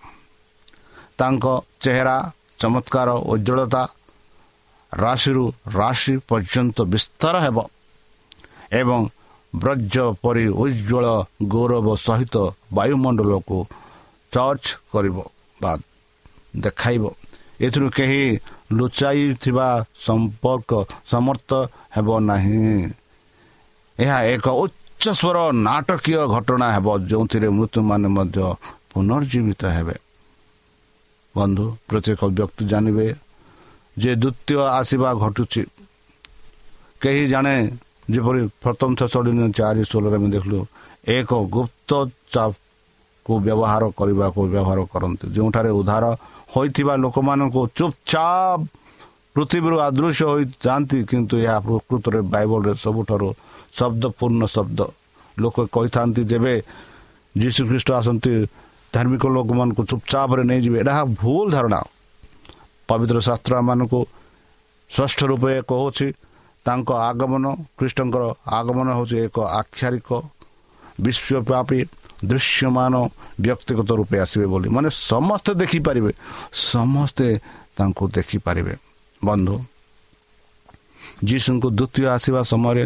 ତାଙ୍କ 1.19 1.45
ଚେହେରା 1.83 2.17
ଚମତ୍କାର 2.59 3.09
ଉଜ୍ଜଳତା 3.31 3.83
ରାଶିରୁ 4.91 5.45
ରାଶି 5.77 6.13
ପର୍ଯ୍ୟନ୍ତ 6.29 6.77
ବିସ୍ତାର 6.93 7.35
ହେବ 7.45 7.57
ଏବଂ 8.81 8.99
ବ୍ରଜ 9.53 9.95
ପରି 10.21 10.45
ଉଜ୍ଜଳ 10.63 11.05
ଗୌରବ 11.53 11.87
ସହିତ 12.05 12.35
ବାୟୁମଣ୍ଡଳକୁ 12.73 13.57
ଚର୍ଚ୍ଚ 14.33 14.67
କରିବ 14.91 15.17
ବା 15.61 15.71
ଦେଖାଇବ। 16.63 17.03
ଏଥିରୁ 17.65 17.87
କେହି 17.97 18.23
ଲୁଚାଇଥିବା 18.77 19.67
ସମ୍ପର୍କ 20.05 20.71
ସମର୍ଥ 21.11 21.49
ହେବ 21.95 22.07
ନାହିଁ। 22.29 22.65
ଏହା 23.97 24.17
ଏକ 24.33 24.45
ଉଚ୍ଚ 24.63 25.03
ସ୍ୱର 25.19 25.37
ନାଟକୀୟ 25.67 26.21
ଘଟଣା 26.35 26.67
ହେବ 26.75 26.87
ଯେଉଁଥିରେ 27.09 27.47
ମୃତ୍ୟୁମାନେ 27.57 28.07
ମଧ୍ୟ 28.17 28.37
ପୁନର୍ଜୀବିତ 28.91 29.61
ହେବେ। 29.75 29.95
ବନ୍ଧୁ 31.37 31.65
ପ୍ରତ୍ୟେକ 31.87 32.21
ବ୍ୟକ୍ତି 32.37 32.63
ଜାଣିବେ 32.71 33.07
ଯେ 33.97 34.11
ଦ୍ୱିତୀୟ 34.21 34.57
ଆସିବା 34.79 35.09
ଘଟୁଛି 35.23 35.61
କେହି 37.01 37.23
ଜାଣେ 37.33 37.55
ଯେପରି 38.13 38.41
ପ୍ରଥମ 38.63 38.89
ଥେଷଡ଼ିନ 38.99 39.41
ଚାରି 39.57 39.81
ଷୋହଳରେ 39.89 40.17
ଆମେ 40.19 40.29
ଦେଖିଲୁ 40.35 40.59
ଏକ 41.17 41.31
ଗୁପ୍ତ 41.55 41.91
ଚାପକୁ 42.33 43.33
ବ୍ୟବହାର 43.45 43.83
କରିବାକୁ 43.99 44.39
ବ୍ୟବହାର 44.53 44.79
କରନ୍ତି 44.93 45.25
ଯେଉଁଠାରେ 45.35 45.69
ଉଦ୍ଧାର 45.79 46.05
ହୋଇଥିବା 46.53 46.93
ଲୋକମାନଙ୍କୁ 47.03 47.61
ଚୁପଚାପ 47.77 48.59
ପୃଥିବୀରୁ 49.35 49.77
ଆଦୃଶ୍ୟ 49.87 50.23
ହୋଇଯାଆନ୍ତି 50.31 50.97
କିନ୍ତୁ 51.09 51.35
ଏହା 51.45 51.57
ପ୍ରକୃତରେ 51.65 52.19
ବାଇବଲରେ 52.33 52.73
ସବୁଠାରୁ 52.85 53.29
ଶବ୍ଦପୂର୍ଣ୍ଣ 53.77 54.43
ଶବ୍ଦ। 54.55 54.79
ଲୋକ 55.37 55.55
କହିଥାନ୍ତି 55.75 56.21
ଯେବେ 56.31 56.53
ଯୀଶୁଖ୍ରୀଷ୍ଟ 57.35 57.89
ଆସନ୍ତି 57.99 58.33
ଧାର୍ମିକ 58.93 59.23
ଲୋକମାନଙ୍କୁ 59.35 59.81
ଚୁପଚାପରେ 59.91 60.43
ନେଇଯିବେ 60.49 60.77
ଏହା 60.91 61.03
ଭୁଲ 61.21 61.45
ଧାରଣା। 61.55 61.79
ପବିତ୍ର 62.89 63.17
ଶାସ୍ତ୍ରମାନଙ୍କୁ 63.27 63.99
ସ୍ପଷ୍ଟ 64.89 65.19
ରୂପେ 65.31 65.53
କହୁଛି 65.71 66.07
ତାଙ୍କ 66.65 66.89
ଆଗମନ 67.09 67.45
ଖ୍ରୀଷ୍ଟଙ୍କର 67.77 68.23
ଆଗମନ 68.59 68.87
ହେଉଛି 68.97 69.15
ଏକ 69.27 69.37
ଆକ୍ଷାରିକ 69.61 70.09
ବିଶ୍ୱବ୍ୟାପୀ 71.05 71.79
ଦୃଶ୍ୟମାନ 72.29 72.93
ବ୍ୟକ୍ତିଗତ 73.43 73.89
ରୂପେ 73.99 74.17
ଆସିବେ 74.23 74.45
ବୋଲି। 74.53 74.67
ମାନେ 74.75 74.89
ସମସ୍ତେ 75.11 75.51
ଦେଖିପାରିବେ 75.61 76.11
ସମସ୍ତେ 76.73 77.27
ତାଙ୍କୁ 77.77 78.03
ଦେଖିପାରିବେ। 78.17 78.73
ବନ୍ଧୁ 79.21 79.55
ଯୀଶୁଙ୍କୁ 81.27 81.67
ଦ୍ୱିତୀୟ 81.77 82.03
ଆସିବା 82.15 82.41
ସମୟରେ 82.51 82.83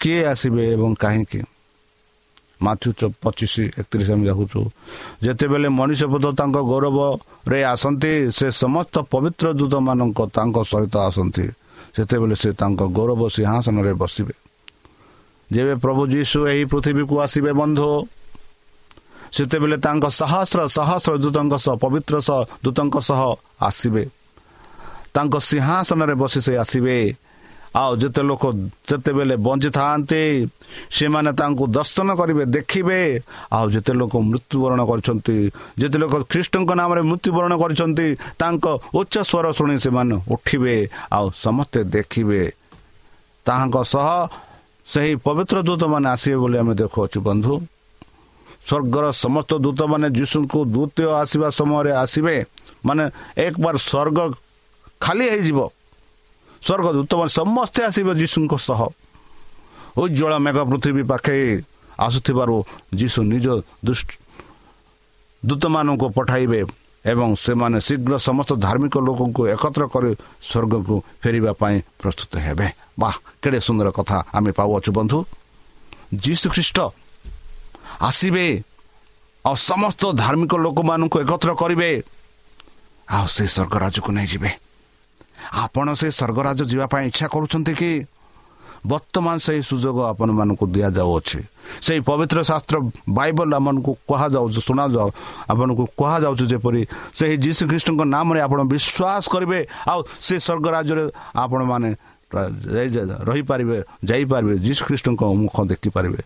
କିଏ 0.00 0.20
ଆସିବେ 0.32 0.62
ଏବଂ 0.74 0.90
କାହିଁକି? 0.94 1.40
ମାଥୁ 2.64 2.88
ପଚିଶ 3.22 3.54
ଏକତିରିଶ 3.80 4.08
ଆମେ 4.14 4.24
ଦେଖୁଛୁ 4.30 4.60
ଯେତେବେଳେ 5.24 5.68
ମଣିଷ 5.78 6.00
ବୋଧ 6.12 6.26
ତାଙ୍କ 6.38 6.56
ଗୌରବରେ 6.70 7.60
ଆସନ୍ତି 7.72 8.12
ସେ 8.36 8.46
ସମସ୍ତ 8.62 8.94
ପବିତ୍ର 9.12 9.46
ଦୂତମାନଙ୍କ 9.58 10.20
ତାଙ୍କ 10.36 10.56
ସହିତ 10.70 10.94
ଆସନ୍ତି। 11.08 11.46
ସେତେବେଳେ 11.96 12.36
ସେ 12.42 12.50
ତାଙ୍କ 12.60 12.80
ଗୌରବ 12.96 13.20
ସିଂହାସନରେ 13.36 13.92
ବସିବେ। 14.00 14.34
ଯେବେ 15.50 15.74
ପ୍ରଭୁ 15.84 16.02
ଯୀଶୁ 16.14 16.38
ଏହି 16.52 16.64
ପୃଥିବୀକୁ 16.72 17.14
ଆସିବେ 17.24 17.52
ବନ୍ଧୁ 17.60 17.88
ସେତେବେଳେ 19.36 19.76
ତାଙ୍କ 19.84 20.04
ସହସ୍ର 20.20 20.60
ସହସ୍ର 20.76 21.12
ଦୂତଙ୍କ 21.24 21.54
ସହ 21.64 21.74
ପବିତ୍ର 21.84 22.14
ସହ 22.28 22.40
ଦୂତଙ୍କ 22.64 22.96
ସହ 23.08 23.20
ଆସିବେ। 23.68 24.04
ତାଙ୍କ 25.14 25.34
ସିଂହାସନରେ 25.48 26.14
ବସି 26.20 26.40
ସେ 26.46 26.52
ଆସିବେ। 26.56 26.96
ଆଉ 27.72 27.92
ଯେତେ 27.96 28.22
ଲୋକ 28.28 28.44
ଯେତେବେଳେ 28.88 29.36
ବଞ୍ଚିଥାନ୍ତି 29.46 30.22
ସେମାନେ 30.96 31.30
ତାଙ୍କୁ 31.40 31.64
ଦର୍ଶନ 31.76 32.08
କରିବେ 32.20 32.44
ଦେଖିବେ। 32.56 33.00
ଆଉ 33.56 33.66
ଯେତେ 33.74 33.92
ଲୋକ 34.00 34.14
ମୃତ୍ୟୁବରଣ 34.30 34.80
କରିଛନ୍ତି 34.90 35.36
ଯେତେ 35.80 35.96
ଲୋକ 36.02 36.14
ଖ୍ରୀଷ୍ଟଙ୍କ 36.30 36.70
ନାମରେ 36.80 37.02
ମୃତ୍ୟୁବରଣ 37.10 37.52
କରିଛନ୍ତି 37.62 38.06
ତାଙ୍କ 38.40 38.64
ଉଚ୍ଚ 38.98 39.14
ସ୍ୱର 39.30 39.46
ଶୁଣି 39.56 39.76
ସେମାନେ 39.84 40.16
ଉଠିବେ 40.34 40.76
ଆଉ 41.16 41.26
ସମସ୍ତେ 41.44 41.80
ଦେଖିବେ। 41.96 42.42
ତାହାଙ୍କ 43.46 43.76
ସହ 43.92 44.08
ସେହି 44.86 45.12
ପବିତ୍ର 45.24 45.56
ଦୂତମାନେ 45.68 46.06
ଆସିବେ 46.14 46.36
ବୋଲି 46.42 46.56
ଆମେ 46.62 46.74
ଦେଖୁଅଛୁ 46.82 47.18
ବନ୍ଧୁ। 47.28 47.54
ସ୍ୱର୍ଗର 48.66 49.04
ସମସ୍ତ 49.24 49.50
ଦୂତମାନେ 49.64 50.06
ଯୀଶୁଙ୍କୁ 50.18 50.58
ଦ୍ୱିତୀୟ 50.74 51.06
ଆସିବା 51.22 51.48
ସମୟରେ 51.58 51.92
ଆସିବେ। 52.04 52.36
ମାନେ 52.86 53.04
ଏକବାର 53.46 53.76
ସ୍ୱର୍ଗ 53.88 54.18
ଖାଲି 55.00 55.24
ହେଇଯିବ। 55.32 55.58
ସ୍ୱର୍ଗଦୂତମାନେ 56.64 57.30
ସମସ୍ତେ 57.40 57.80
ଆସିବେ 57.88 58.12
ଯୀଶୁଙ୍କ 58.20 58.52
ସହ। 58.68 58.80
ଉଜ୍ଜଳ 60.02 60.32
ମେଘ 60.44 60.58
ପୃଥିବୀ 60.70 61.02
ପାଖେ 61.10 61.34
ଆସୁଥିବାରୁ 62.06 62.56
ଯୀଶୁ 63.00 63.20
ନିଜ 63.32 63.46
ଦୂତମାନଙ୍କୁ 65.42 66.06
ପଠାଇବେ 66.16 66.60
ଏବଂ 67.04 67.28
ସେମାନେ 67.44 67.78
ଶୀଘ୍ର 67.86 68.14
ସମସ୍ତ 68.28 68.50
ଧାର୍ମିକ 68.62 68.94
ଲୋକଙ୍କୁ 69.06 69.42
ଏକତ୍ର 69.54 69.82
କରି 69.92 70.10
ସ୍ୱର୍ଗକୁ 70.48 70.94
ଫେରିବା 71.22 71.52
ପାଇଁ 71.60 71.76
ପ୍ରସ୍ତୁତ 72.00 72.32
ହେବେ। 72.46 72.66
ବା 73.00 73.10
କେଡ଼େ 73.42 73.60
ସୁନ୍ଦର 73.66 73.88
କଥା 73.98 74.16
ଆମେ 74.36 74.50
ପାଉଅଛୁ 74.58 74.90
ବନ୍ଧୁ। 74.98 75.18
ଯୀଶୁ 76.24 76.46
ଖ୍ରୀଷ୍ଟ 76.54 76.78
ଆସିବେ 78.08 78.44
ଆଉ 79.44 79.56
ସମସ୍ତ 79.70 80.02
ଧାର୍ମିକ 80.22 80.52
ଲୋକମାନଙ୍କୁ 80.64 81.16
ଏକତ୍ର 81.24 81.50
କରିବେ 81.60 81.90
ଆଉ 83.08 83.26
ସେ 83.34 83.44
ସ୍ୱର୍ଗରାଜକୁ 83.54 84.10
ନେଇଯିବେ। 84.16 84.50
ଆପଣ 85.64 85.86
ସେ 86.00 86.08
ସ୍ୱର୍ଗରାଜ 86.18 86.58
ଯିବା 86.70 86.86
ପାଇଁ 86.92 87.04
ଇଚ୍ଛା 87.10 87.26
କରୁଛନ୍ତି 87.34 87.74
କି? 87.80 87.92
ବର୍ତ୍ତମାନ 88.82 89.36
ସେହି 89.46 89.62
ସୁଯୋଗ 89.62 89.98
ଆପଣମାନଙ୍କୁ 90.12 90.64
ଦିଆଯାଉଅଛି। 90.74 91.40
ସେହି 91.86 92.00
ପବିତ୍ର 92.02 92.38
ଶାସ୍ତ୍ର 92.50 92.76
ବାଇବଲ 93.18 93.50
ଆମମାନଙ୍କୁ 93.58 93.92
କୁହାଯାଉଛି 94.10 94.60
ଶୁଣାଯାଉ 94.66 95.08
ଆପଣଙ୍କୁ 95.52 95.84
କୁହାଯାଉଛି 95.98 96.44
ଯେପରି 96.52 96.82
ସେହି 97.18 97.34
ଯୀଶୁ 97.44 97.62
ଖ୍ରୀଷ୍ଟଙ୍କ 97.70 98.02
ନାମରେ 98.14 98.40
ଆପଣ 98.46 98.60
ବିଶ୍ୱାସ 98.72 99.24
କରିବେ 99.34 99.58
ଆଉ 99.92 100.00
ସେ 100.26 100.34
ସ୍ୱର୍ଗରାଜ୍ୟରେ 100.46 101.04
ଆପଣମାନେ 101.44 101.88
ରହିପାରିବେ 103.28 103.76
ଯାଇପାରିବେ 104.08 104.54
ଯୀଶୁ 104.66 104.80
ଖ୍ରୀଷ୍ଟଙ୍କ 104.88 105.22
ମୁଖ 105.42 105.56
ଦେଖିପାରିବେ। 105.72 106.20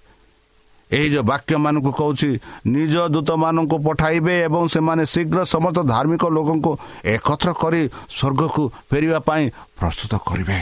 ଏହି 0.87 1.09
ଯେଉଁ 1.13 1.27
ବାକ୍ୟମାନଙ୍କୁ 1.27 1.91
କହୁଛି 1.99 2.31
ନିଜ 2.75 2.95
ଦୂତମାନଙ୍କୁ 3.15 3.77
ପଠାଇବେ 3.87 4.35
ଏବଂ 4.47 4.63
ସେମାନେ 4.75 5.03
ଶୀଘ୍ର 5.13 5.39
ସମସ୍ତ 5.55 5.79
ଧାର୍ମିକ 5.93 6.25
ଲୋକଙ୍କୁ 6.37 6.73
ଏକତ୍ର 7.15 7.49
କରି 7.63 7.83
ସ୍ୱର୍ଗକୁ 8.17 8.63
ଫେରିବା 8.91 9.19
ପାଇଁ 9.29 9.45
ପ୍ରସ୍ତୁତ 9.79 10.13
କରିବେ। 10.29 10.59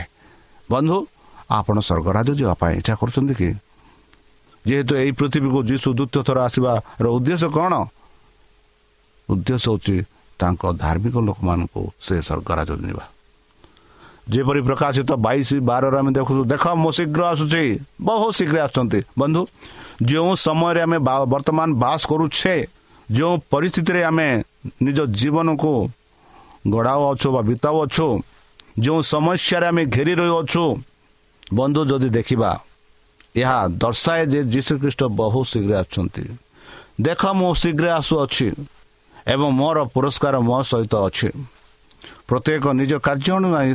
ବନ୍ଧୁ 0.71 0.97
ଆପଣ 1.59 1.77
ସ୍ୱର୍ଗରାଜ 1.89 2.29
ଯିବା 2.41 2.55
ପାଇଁ 2.61 2.73
ଇଚ୍ଛା 2.81 2.95
କରୁଛନ୍ତି 3.01 3.35
କି? 3.41 3.51
ଯେହେତୁ 4.65 4.93
ଏହି 4.97 5.13
ପୃଥିବୀକୁ 5.19 5.59
ଯୀଶୁ 5.71 5.89
ଦ୍ୱିତୀୟ 5.99 6.21
ଥର 6.27 6.39
ଆସିବାର 6.49 7.07
ଉଦ୍ଦେଶ୍ୟ 7.17 7.49
କ'ଣ? 7.57 7.73
ଉଦ୍ଦେଶ୍ୟ 9.29 9.67
ହେଉଛି 9.69 9.97
ତାଙ୍କ 10.41 10.63
ଧାର୍ମିକ 10.85 11.17
ଲୋକମାନଙ୍କୁ 11.29 11.83
ସେ 12.01 12.15
ସ୍ୱର୍ଗରାଜ 12.27 12.71
ନେବା 12.85 13.05
ଯେପରି 14.33 14.61
ପ୍ରକାଶିତ 14.69 15.11
ବାଇଶ 15.25 15.49
ବାରରେ 15.69 15.97
ଆମେ 16.01 16.11
ଦେଖୁଛୁ 16.17 16.43
ଦେଖ 16.53 16.65
ମୁଁ 16.83 16.91
ଶୀଘ୍ର 16.97 17.21
ଆସୁଛି। 17.33 17.65
ବହୁତ 18.09 18.33
ଶୀଘ୍ର 18.39 18.57
ଆସୁଛନ୍ତି। 18.67 19.01
ବନ୍ଧୁ 19.21 19.43
ଯେଉଁ 20.09 20.33
ସମୟରେ 20.47 20.81
ଆମେ 20.87 20.99
ବର୍ତ୍ତମାନ 21.33 21.69
ବାସ 21.83 22.01
କରୁଛେ 22.11 22.57
ଯେଉଁ 23.09 23.35
ପରିସ୍ଥିତିରେ 23.53 24.01
ଆମେ 24.11 24.29
ନିଜ 24.87 24.99
ଜୀବନକୁ 25.19 25.75
ଗଢ଼ାଉଅଛୁ 26.73 27.29
ବା 27.35 27.41
ବିତାଉଅଛୁ 27.49 28.09
ଯେଉଁ 28.85 29.01
ସମସ୍ୟାରେ 29.13 29.67
ଆମେ 29.71 29.83
ଘେରି 29.95 30.15
ରହିଅଛୁ 30.21 30.65
ବନ୍ଧୁ 31.59 31.81
ଯଦି 31.91 32.09
ଦେଖିବା 32.19 32.51
ଏହା 33.43 33.59
ଦର୍ଶାଏ 33.83 34.23
ଯେ 34.33 34.41
ଯୀଶୁଖ୍ରୀଷ୍ଟ 34.53 35.03
ବହୁ 35.19 35.41
ଶୀଘ୍ର 35.53 35.73
ଆସୁଛନ୍ତି। 35.83 36.25
ଦେଖ 37.07 37.23
ମୁଁ 37.39 37.53
ଶୀଘ୍ର 37.63 37.87
ଆସୁଅଛି 37.99 38.49
ଏବଂ 39.35 39.49
ମୋର 39.61 39.79
ପୁରସ୍କାର 39.95 40.35
ମୋ 40.49 40.59
ସହିତ 40.71 40.95
ଅଛି। 41.07 41.31
ପ୍ରତ୍ୟେକ 42.29 42.65
ନିଜ 42.81 42.93
କାର୍ଯ୍ୟ 43.07 43.33
ଅନୁଯାୟୀ 43.39 43.73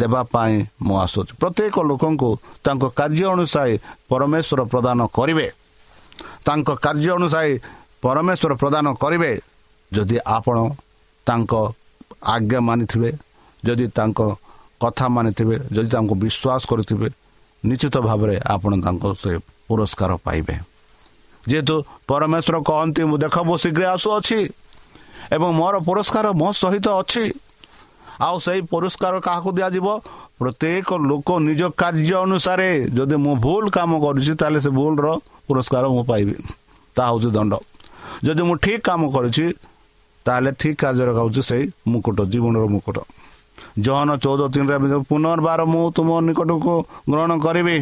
ଦେବା 0.00 0.22
ପାଇଁ 0.32 0.54
ମୁଁ 0.86 0.96
ଆସୁଛି। 1.04 1.32
ପ୍ରତ୍ୟେକ 1.40 1.76
ଲୋକଙ୍କୁ 1.90 2.30
ତାଙ୍କ 2.64 2.84
କାର୍ଯ୍ୟ 2.98 3.26
ଅନୁସାରେ 3.34 3.74
ପରମେଶ୍ୱର 4.10 4.60
ପ୍ରଦାନ 4.72 4.98
କରିବେ। 5.16 5.46
ତାଙ୍କ 6.46 6.68
କାର୍ଯ୍ୟ 6.84 7.10
ଅନୁସାରେ 7.18 7.52
ପରମେଶ୍ୱର 8.02 8.52
ପ୍ରଦାନ 8.62 8.86
କରିବେ। 9.02 9.32
ଯଦି 9.92 10.16
ଆପଣ 10.36 10.56
ତାଙ୍କ 11.26 11.52
ଆଜ୍ଞା 12.34 12.60
ମାନିଥିବେ 12.68 13.10
ଯଦି 13.62 13.86
ତାଙ୍କ 13.98 14.20
କଥା 14.82 15.06
ମାନିଥିବେ 15.16 15.56
ଯଦି 15.74 15.88
ତାଙ୍କୁ 15.94 16.14
ବିଶ୍ୱାସ 16.22 16.62
କରିଥିବେ 16.70 17.08
ନିଶ୍ଚିତ 17.62 17.96
ଭାବରେ 18.08 18.34
ଆପଣ 18.54 18.72
ତାଙ୍କ 18.84 19.04
ସେ 19.22 19.32
ପୁରସ୍କାର 19.68 20.10
ପାଇବେ। 20.24 20.54
ଯେହେତୁ 21.42 21.76
ପରମେଶ୍ୱର 22.08 22.56
କହନ୍ତି 22.68 23.02
ମୁଁ 23.10 23.16
ଦେଖ 23.24 23.34
ମୁଁ 23.48 23.56
ଶୀଘ୍ର 23.62 23.82
ଆସୁଅଛି 23.94 24.38
ଏବଂ 25.36 25.48
ମୋର 25.60 25.74
ପୁରସ୍କାର 25.86 26.26
ମୋ 26.40 26.48
ସହିତ 26.62 26.86
ଅଛି। 27.00 27.24
ଆଉ 28.26 28.36
ସେଇ 28.44 28.60
ପୁରସ୍କାର 28.70 29.14
କାହାକୁ 29.26 29.50
ଦିଆଯିବ? 29.56 29.86
ପ୍ରତ୍ୟେକ 30.40 30.88
ଲୋକ 31.10 31.28
ନିଜ 31.48 31.62
କାର୍ଯ୍ୟ 31.80 32.14
ଅନୁସାରେ 32.26 32.68
ଯଦି 32.96 33.16
ମୁଁ 33.24 33.34
ଭୁଲ 33.44 33.64
କାମ 33.76 33.90
କରୁଛି 34.04 34.32
ତାହେଲେ 34.40 34.58
ସେ 34.64 34.70
ଭୁଲର 34.78 35.06
ପୁରସ୍କାର 35.46 35.84
ମୁଁ 35.94 36.02
ପାଇବି। 36.10 36.34
ତାହା 36.96 37.08
ହେଉଛି 37.10 37.28
ଦଣ୍ଡ। 37.36 37.52
ଯଦି 38.26 38.42
ମୁଁ 38.48 38.54
ଠିକ୍ 38.64 38.82
କାମ 38.88 39.00
କରୁଛି 39.14 39.46
ତାହେଲେ 40.26 40.50
ଠିକ୍ 40.60 40.78
କାର୍ଯ୍ୟରେ 40.82 41.12
ହେଉଛି 41.18 41.42
ସେଇ 41.50 41.64
ମୁକୁଟ 41.92 42.18
ଜୀବନର 42.32 42.64
ମୁକୁଟ। 42.74 42.98
ଜହନ 43.84 44.10
ଚଉଦ 44.22 44.42
ତିନିରେ 44.54 44.76
ପୁନର୍ବାର 45.10 45.60
ମୁଁ 45.72 45.84
ତୁମ 45.96 46.08
ନିକଟକୁ 46.26 46.74
ଗ୍ରହଣ 47.10 47.32
କରିବି 47.44 47.76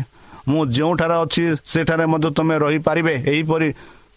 ମୁଁ 0.48 0.61
ଯେଉଁଠାରେ 0.76 1.16
ଅଛି 1.24 1.42
ସେଠାରେ 1.72 2.05
ମଧ୍ୟ 2.12 2.29
ତୁମେ 2.37 2.55
ରହିପାରିବେ। 2.64 3.14
ଏହିପରି 3.33 3.68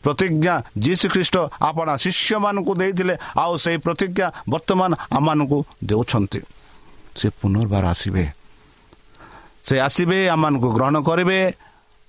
ପ୍ରତିଜ୍ଞା 0.03 0.53
ଯୀଶୁ 0.85 1.05
ଖ୍ରୀଷ୍ଟ 1.13 1.35
ଆପଣା 1.69 1.93
ଶିଷ୍ୟମାନଙ୍କୁ 2.03 2.71
ଦେଇଥିଲେ 2.81 3.15
ଆଉ 3.43 3.53
ସେହି 3.63 3.77
ପ୍ରତିଜ୍ଞା 3.85 4.27
ବର୍ତ୍ତମାନ 4.49 4.91
ଆମମାନଙ୍କୁ 5.17 5.57
ଦେଉଛନ୍ତି। 5.83 6.39
ସେ 7.17 7.27
ପୁନର୍ବାର 7.39 7.83
ଆସିବେ। 7.93 8.23
ସେ 9.65 9.75
ଆସିବେ 9.79 10.17
ଆମମାନଙ୍କୁ 10.35 10.69
ଗ୍ରହଣ 10.77 10.95
କରିବେ 11.07 11.39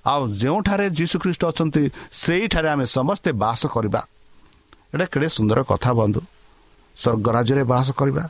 ଆଉ 0.05 0.23
ଯେଉଁଠାରେ 0.43 0.87
ଯୀଶୁ 0.99 1.17
ଖ୍ରୀଷ୍ଟ 1.23 1.43
ଅଛନ୍ତି 1.51 1.83
ସେଇଠାରେ 2.13 2.69
ଆମେ 2.75 2.87
ସମସ୍ତେ 2.97 3.31
ବାସ 3.43 3.63
କରିବା। 3.75 4.01
ଏଇଟା 4.93 5.07
କେଡ଼େ 5.13 5.29
ସୁନ୍ଦର 5.37 5.59
କଥା 5.71 5.91
ବନ୍ଧୁ। 5.99 6.21
ସ୍ୱର୍ଗ 6.99 7.27
ରାଜ୍ୟରେ 7.37 7.63
ବାସ 7.73 7.87
କରିବା 7.99 8.25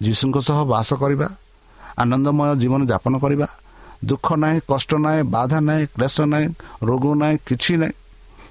ଯୀଶୁଙ୍କ 0.00 0.36
ସହ 0.48 0.58
ବାସ 0.72 0.88
କରିବା 1.02 1.28
ଆନନ୍ଦମୟ 1.98 2.50
ଜୀବନ 2.60 2.80
ଯାପନ 2.90 3.14
କରିବା। 3.24 3.48
ଦୁଃଖ 4.00 4.26
ନାହିଁ 4.42 4.58
କଷ୍ଟ 4.70 4.90
ନାହିଁ 5.04 5.22
ବାଧା 5.34 5.58
ନାହିଁ 5.68 5.84
କ୍ଲେଶ 5.94 6.16
ନାହିଁ 6.32 6.46
ରୋଗ 6.88 7.04
ନାହିଁ 7.20 7.36
କିଛି 7.46 7.72
ନାହିଁ। 7.80 7.94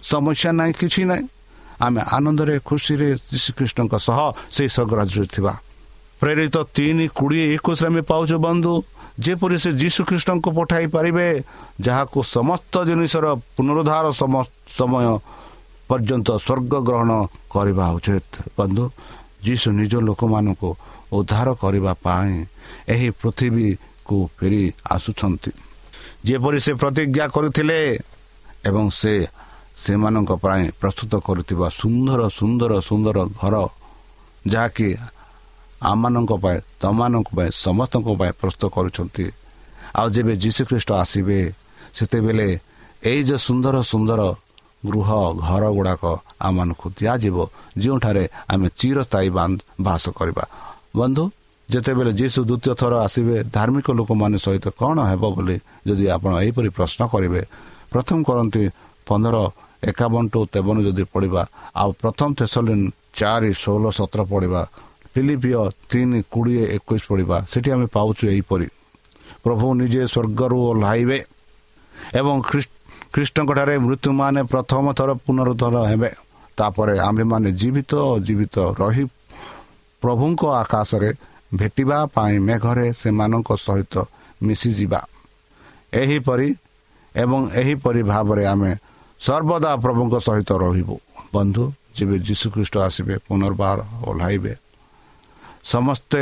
ସମସ୍ୟା 0.03 0.49
ନାହିଁ 0.59 0.73
କିଛି 0.81 1.01
ନାହିଁ। 1.09 1.25
ଆମେ 1.85 2.01
ଆନନ୍ଦରେ 2.15 2.55
ଖୁସିରେ 2.67 3.07
ଯୀଶୁଖ୍ରୀଷ୍ଟଙ୍କ 3.31 3.93
ସହ 4.07 4.19
ସେହି 4.55 4.69
ସ୍ୱର୍ଗରାଜ୍ୟରେ 4.75 5.27
ଥିବା। 5.35 5.53
ପ୍ରେରିତ 6.19 6.55
ତିନି 6.75 7.05
କୋଡ଼ିଏ 7.15 7.45
ଏକୋଇଶରେ 7.55 7.87
ଆମେ 7.91 8.01
ପାଉଛୁ 8.11 8.35
ବନ୍ଧୁ 8.47 8.73
ଯେପରି 9.25 9.57
ସେ 9.63 9.69
ଯୀଶୁଖ୍ରୀଷ୍ଟଙ୍କୁ 9.81 10.49
ପଠାଇ 10.57 10.85
ପାରିବେ 10.95 11.27
ଯାହାକୁ 11.85 12.17
ସମସ୍ତ 12.35 12.73
ଜିନିଷର 12.89 13.25
ପୁନରୁଦ୍ଧାର 13.55 14.05
ସମୟ 14.79 15.07
ପର୍ଯ୍ୟନ୍ତ 15.89 16.29
ସ୍ୱର୍ଗ 16.45 16.73
ଗ୍ରହଣ 16.87 17.11
କରିବା 17.53 17.85
ଉଚିତ। 17.97 18.31
ବନ୍ଧୁ 18.57 18.83
ଯୀଶୁ 19.45 19.67
ନିଜ 19.79 19.93
ଲୋକମାନଙ୍କୁ 20.07 20.69
ଉଦ୍ଧାର 21.17 21.47
କରିବା 21.63 21.93
ପାଇଁ 22.05 22.33
ଏହି 22.93 23.07
ପୃଥିବୀକୁ 23.19 24.17
ଫେରି 24.37 24.63
ଆସୁଛନ୍ତି। 24.95 25.51
ଯେପରି 26.27 26.59
ସେ 26.65 26.71
ପ୍ରତିଜ୍ଞା 26.81 27.25
କରିଥିଲେ 27.35 27.79
ଏବଂ 28.69 28.85
ସେ 28.99 29.13
ସେମାନଙ୍କ 29.83 30.31
ପାଇଁ 30.43 30.63
ପ୍ରସ୍ତୁତ 30.81 31.13
କରୁଥିବା 31.27 31.67
ସୁନ୍ଦର 31.81 32.19
ସୁନ୍ଦର 32.39 32.71
ସୁନ୍ଦର 32.89 33.17
ଘର 33.41 33.55
ଯାହାକି 34.53 34.87
ଆମମାନଙ୍କ 35.91 36.31
ପାଇଁ 36.43 36.57
ତମମାନଙ୍କ 36.81 37.29
ପାଇଁ 37.37 37.49
ସମସ୍ତଙ୍କ 37.65 38.07
ପାଇଁ 38.19 38.31
ପ୍ରସ୍ତୁତ 38.41 38.63
କରୁଛନ୍ତି। 38.75 39.25
ଆଉ 39.99 40.07
ଯେବେ 40.15 40.33
ଯୀଶୁଖ୍ରୀଷ୍ଟ 40.43 40.89
ଆସିବେ 41.03 41.39
ସେତେବେଳେ 41.97 42.47
ଏଇ 43.09 43.21
ଯେଉଁ 43.27 43.39
ସୁନ୍ଦର 43.47 43.75
ସୁନ୍ଦର 43.91 44.21
ଗୃହ 44.85 45.09
ଘର 45.47 45.63
ଗୁଡ଼ାକ 45.77 46.03
ଆମମାନଙ୍କୁ 46.47 46.87
ଦିଆଯିବ 46.97 47.37
ଯେଉଁଠାରେ 47.81 48.23
ଆମେ 48.53 48.67
ଚିରସ୍ଥାୟୀ 48.79 49.29
ବାସ 49.85 50.03
କରିବା। 50.19 50.43
ବନ୍ଧୁ 50.99 51.23
ଯେତେବେଳେ 51.69 52.11
ଯୀଶୁ 52.19 52.39
ଦ୍ୱିତୀୟ 52.49 52.73
ଥର 52.81 52.93
ଆସିବେ 53.05 53.35
ଧାର୍ମିକ 53.55 53.87
ଲୋକମାନେ 53.99 54.37
ସହିତ 54.45 54.65
କ'ଣ 54.79 54.97
ହେବ 55.11 55.23
ବୋଲି 55.35 55.57
ଯଦି 55.87 56.05
ଆପଣ 56.15 56.31
ଏହିପରି 56.43 56.69
ପ୍ରଶ୍ନ 56.77 57.01
କରିବେ? 57.13 57.41
ପ୍ରଥମ 57.91 58.17
କରନ୍ତି 58.27 58.63
ପନ୍ଦର 59.07 59.35
ଏକାବନ 59.83 60.23
ଟୁ 60.33 60.39
ତେବନ 60.53 60.77
ଯଦି 60.87 61.03
ପଢ଼ିବା 61.13 61.41
ଆଉ 61.81 61.89
ପ୍ରଥମ 62.01 62.29
ତେସଲିନ୍ 62.37 62.85
ଚାରି 63.19 63.51
ଷୋହଳ 63.61 63.85
ସତର 63.97 64.21
ପଢ଼ିବା 64.31 64.61
ଫିଲିପିଓ 65.13 65.61
ତିନି 65.89 66.19
କୋଡ଼ିଏ 66.33 66.63
ଏକୋଇଶ 66.77 67.01
ପଢ଼ିବା 67.11 67.37
ସେଠି 67.51 67.69
ଆମେ 67.75 67.85
ପାଉଛୁ 67.95 68.23
ଏହିପରି। 68.33 68.67
ପ୍ରଭୁ 69.43 69.65
ନିଜେ 69.79 70.01
ସ୍ୱର୍ଗରୁ 70.13 70.57
ଓହ୍ଲାଇବେ 70.69 71.17
ଏବଂ 72.19 72.35
ଖ୍ରୀଷ୍ଟଙ୍କଠାରେ 73.13 73.75
ମୃତ୍ୟୁମାନେ 73.85 74.41
ପ୍ରଥମ 74.51 74.85
ଥର 74.97 75.09
ପୁନରୁଦ୍ଧାର 75.25 75.75
ହେବେ। 75.91 76.11
ତାପରେ 76.57 76.93
ଆମ୍ଭେମାନେ 77.07 77.49
ଜୀବିତ 77.59 77.93
ଜୀବିତ 78.27 78.55
ରହି 78.79 79.03
ପ୍ରଭୁଙ୍କ 80.03 80.41
ଆକାଶରେ 80.63 81.09
ଭେଟିବା 81.59 81.97
ପାଇଁ 82.15 82.35
ମେଘରେ 82.47 82.87
ସେମାନଙ୍କ 83.01 83.49
ସହିତ 83.65 83.95
ମିଶିଯିବା। 84.45 85.01
ଏହିପରି 86.01 86.47
ଏବଂ 87.15 87.41
ଏହିପରି 87.61 88.01
ଭାବରେ 88.11 88.43
ଆମେ 88.53 88.71
ସର୍ବଦା 89.25 89.71
ପ୍ରଭୁଙ୍କ 89.83 90.15
ସହିତ 90.27 90.49
ରହିବୁ। 90.63 90.95
ବନ୍ଧୁ 91.35 91.63
ଯେବେ 91.95 92.15
ଯୀଶୁଖ୍ରୀଷ୍ଟ 92.27 92.75
ଆସିବେ 92.87 93.15
ପୁନର୍ବାର 93.27 93.77
ଓହ୍ଲାଇବେ। 94.09 94.53
ସମସ୍ତେ 95.73 96.21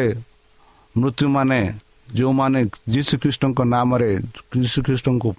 ମୃତ୍ୟୁମାନେ 0.95 1.59
ଯେଉଁମାନେ 2.17 2.59
ଯୀଶୁଖ୍ରୀଷ୍ଟଙ୍କ 2.93 3.59
ନାମରେ 3.75 4.09
ଯୀଶୁଖ୍ରୀଷ୍ଟଙ୍କୁ 4.63 5.29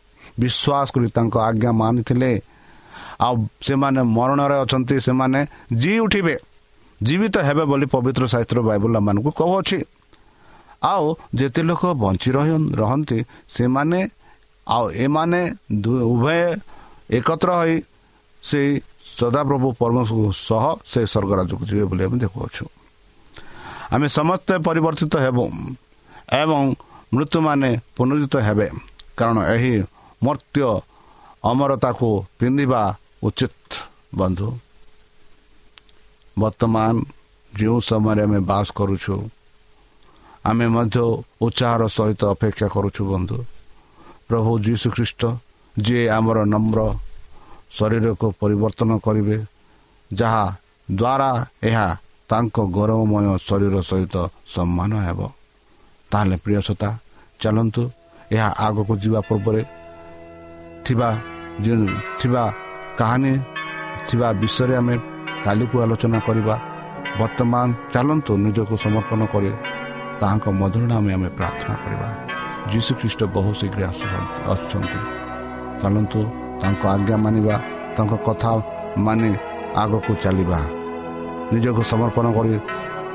ବିଶ୍ୱାସ 0.43 0.87
କରି 0.95 1.09
ତାଙ୍କ 1.17 1.35
ଆଜ୍ଞା 1.49 1.71
ମାନିଥିଲେ 1.83 2.31
ଆଉ 3.27 3.35
ସେମାନେ 3.67 4.01
ମରଣରେ 4.17 4.57
ଅଛନ୍ତି 4.65 4.97
ସେମାନେ 5.07 5.41
ଜି 5.81 5.93
ଉଠିବେ 6.05 6.35
ଜୀବିତ 7.01 7.37
ହେବେ 7.47 7.65
ବୋଲି 7.71 7.87
ପବିତ୍ର 7.95 8.23
ଶାସ୍ତ୍ର 8.33 8.59
ବାଇବଲ 8.69 8.95
ମାନଙ୍କୁ 9.07 9.31
କହୁଅଛି। 9.41 9.79
ଆଉ 10.93 11.05
ଯେତେ 11.39 11.61
ଲୋକ 11.69 11.83
ବଞ୍ଚି 12.03 12.29
ରହନ୍ତି 12.81 13.19
ସେମାନେ 13.57 13.99
ଆଉ 14.67 14.85
ଏମାନେ 15.05 15.41
ଉଭୟ 16.15 16.41
ଏକତ୍ର 17.11 17.51
ହୋଇ 17.61 17.75
ସେଇ 18.43 18.71
ସଦାପ୍ରଭୁ 19.19 19.69
ପରମେଶ୍ୱରଙ୍କ 19.81 20.31
ସହ 20.49 20.65
ସେ 20.91 21.01
ସ୍ୱର୍ଗରାଜକୁ 21.13 21.63
ଯିବେ 21.69 21.85
ବୋଲି 21.91 22.03
ଆମେ 22.07 22.17
ଦେଖୁଅଛୁ। 22.25 22.65
ଆମେ 23.95 24.07
ସମସ୍ତେ 24.19 24.55
ପରିବର୍ତ୍ତିତ 24.67 25.15
ହେବୁ 25.25 25.45
ଏବଂ 26.43 26.63
ମୃତ୍ୟୁମାନେ 27.15 27.71
ପୁନରୁଦ୍ଧିତ 27.97 28.35
ହେବେ। 28.47 28.69
କାରଣ 29.19 29.37
ଏହି 29.55 29.75
ମର୍ତ୍ତ୍ୟ 30.23 30.69
ଅମରତାକୁ 31.51 32.09
ପିନ୍ଧିବା 32.39 32.83
ଉଚିତ 33.27 33.71
ବନ୍ଧୁ। 34.21 34.49
ବର୍ତ୍ତମାନ 36.37 36.95
ଯେଉଁ 37.53 37.79
ସମୟରେ 37.89 38.23
ଆମେ 38.27 38.41
ବାସ 38.51 38.67
କରୁଛୁ 38.79 39.15
ଆମେ 40.49 40.67
ମଧ୍ୟ 40.77 40.99
ଉତ୍ସାହର 41.47 41.83
ସହିତ 41.97 42.23
ଅପେକ୍ଷା 42.35 42.67
କରୁଛୁ 42.75 43.03
ବନ୍ଧୁ। 43.13 43.39
ପ୍ରଭୁ 44.29 44.51
ଯୀଶୁଖ୍ରୀଷ୍ଟ 44.67 45.23
ଯିଏ 45.85 46.05
ଆମର 46.17 46.39
ନମ୍ର 46.53 46.79
ଶରୀରକୁ 47.77 48.27
ପରିବର୍ତ୍ତନ 48.41 48.91
କରିବେ 49.07 49.37
ଯାହା 50.11 50.45
ଦ୍ୱାରା 50.99 51.31
ଏହା 51.69 51.87
ତାଙ୍କ 52.31 52.57
ଗୌରବମୟ 52.77 53.27
ଶରୀର 53.49 53.75
ସହିତ 53.91 54.17
ସମ୍ମାନ 54.55 54.93
ହେବ। 55.07 55.21
ତାହେଲେ 56.11 56.37
ପ୍ରିୟସତା 56.45 56.89
ଚାଲନ୍ତୁ 57.41 57.83
ଏହା 58.35 58.49
ଆଗକୁ 58.67 58.93
ଯିବା 59.03 59.21
ପୂର୍ବରେ 59.29 59.63
ଥିବା 60.85 61.09
ଥିବା 62.21 62.43
କାହାଣୀ 62.99 63.33
ଥିବା 64.09 64.29
ବିଷୟରେ 64.41 64.75
ଆମେ 64.81 64.95
କାଲିକୁ 65.45 65.77
ଆଲୋଚନା 65.85 66.19
କରିବା। 66.29 66.57
ବର୍ତ୍ତମାନ 67.21 67.67
ଚାଲନ୍ତୁ 67.93 68.33
ନିଜକୁ 68.45 68.75
ସମର୍ପଣ 68.85 69.21
କରି 69.33 69.51
ତାହାଙ୍କ 70.21 70.47
ମଧୁର 70.61 70.85
ନାମେ 70.93 71.11
ଆମେ 71.17 71.29
ପ୍ରାର୍ଥନା 71.39 71.75
କରିବା। 71.83 72.09
ଯୀଶୁଖ୍ରୀଷ୍ଟ 72.73 73.21
ବହୁ 73.35 73.51
ଶୀଘ୍ର 73.61 73.81
ଆସୁଛନ୍ତି। 74.53 75.18
ଚାଲନ୍ତୁ 75.81 76.21
ତାଙ୍କ 76.61 76.83
ଆଜ୍ଞା 76.95 77.17
ମାନିବା 77.25 77.57
ତାଙ୍କ 77.97 78.13
କଥା 78.27 78.51
ମାନି 79.07 79.31
ଆଗକୁ 79.83 80.13
ଚାଲିବା। 80.25 80.61
ନିଜକୁ 81.53 81.83
ସମର୍ପଣ 81.93 82.27
କରି 82.37 82.53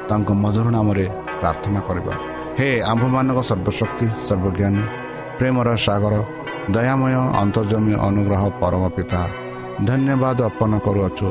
ତାଙ୍କ 0.10 0.30
ମଧୁର 0.44 0.68
ନାମରେ 0.76 1.06
ପ୍ରାର୍ଥନା 1.42 1.80
କରିବା। 1.88 2.14
ହେ 2.58 2.70
ଆମ୍ଭମାନଙ୍କ 2.92 3.40
ସର୍ବଶକ୍ତି 3.50 4.08
ସର୍ବଜ୍ଞାନୀ 4.28 4.84
ପ୍ରେମର 5.38 5.68
ସାଗର 5.86 6.14
ଦୟାମୟ 6.76 7.14
ଅନ୍ତର୍ଜମୀ 7.42 7.94
ଅନୁଗ୍ରହ 8.08 8.44
ପରମ 8.62 8.84
ପିତା 8.96 9.22
ଧନ୍ୟବାଦ 9.88 10.38
ଅର୍ପଣ 10.50 10.72
କରୁଅଛୁ। 10.86 11.28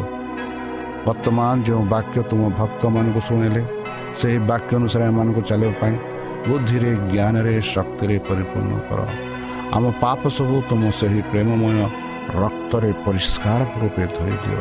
ବର୍ତ୍ତମାନ 1.06 1.54
ଯେଉଁ 1.66 1.82
ବାକ୍ୟ 1.94 2.16
ତୁମ 2.30 2.42
ଭକ୍ତମାନଙ୍କୁ 2.58 3.20
ଶୁଣିଲେ 3.28 3.62
ସେହି 4.18 4.38
ବାକ୍ୟ 4.50 4.70
ଅନୁସାରେ 4.78 5.04
ଏମାନଙ୍କୁ 5.10 5.40
ଚାଲିବା 5.50 5.74
ପାଇଁ 5.80 5.94
ବୁଦ୍ଧିରେ 6.48 6.90
ଜ୍ଞାନରେ 7.12 7.54
ଶକ୍ତିରେ 7.74 8.16
ପରିପୂର୍ଣ୍ଣ 8.28 8.74
କର। 8.88 9.00
ଆମ 9.76 9.84
ପାପ 10.02 10.20
ସବୁ 10.36 10.56
ତୁମ 10.68 10.82
ସେହି 11.00 11.20
ପ୍ରେମମୟ 11.30 11.76
ରକ୍ତରେ 12.42 12.90
ପରିଷ୍କାର 13.04 13.60
ରୂପେ 13.82 14.04
ଧୋଇଦିଅ 14.16 14.60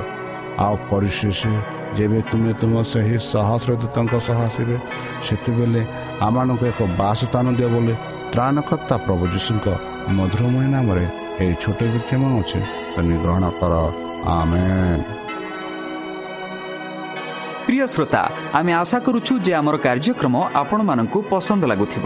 ଆଉ 0.65 0.75
ପରିଶେଷ 0.91 1.41
ଯେବେ 1.97 2.19
ତୁମେ 2.29 2.51
ତୁମ 2.61 2.73
ସେହି 2.91 3.17
ସହସ୍ରଦୂତଙ୍କ 3.31 4.13
ସହ 4.27 4.37
ଆସିବେ 4.47 4.77
ସେତେବେଳେ 5.25 5.81
ଆମମାନଙ୍କୁ 6.27 6.65
ଏକ 6.71 6.79
ବାସସ୍ଥାନ 7.01 7.45
ଦିଅ 7.57 7.69
ବୋଲି 7.73 7.95
ତ୍ରାଣକର୍ତ୍ତା 8.33 8.95
ପ୍ରଭୁ 9.05 9.23
ଯୀଶୁଙ୍କ 9.33 9.67
ମଧୁରମୟ 10.17 10.65
ନାମରେ 10.75 11.05
ଏହି 11.41 11.53
ଛୋଟ 11.63 11.79
ବିକ୍ଷମ 11.93 12.21
ଅଛି 12.39 12.59
ତୁମେ 12.93 13.15
ଗ୍ରହଣ 13.23 13.45
କର। 13.59 13.73
ଆମେ 14.37 14.65
ପ୍ରିୟ 17.65 17.85
ଶ୍ରୋତା 17.93 18.21
ଆମେ 18.57 18.71
ଆଶା 18.81 18.97
କରୁଛୁ 19.05 19.33
ଯେ 19.45 19.51
ଆମର 19.59 19.75
କାର୍ଯ୍ୟକ୍ରମ 19.85 20.35
ଆପଣମାନଙ୍କୁ 20.61 21.19
ପସନ୍ଦ 21.31 21.63
ଲାଗୁଥିବ। 21.71 22.05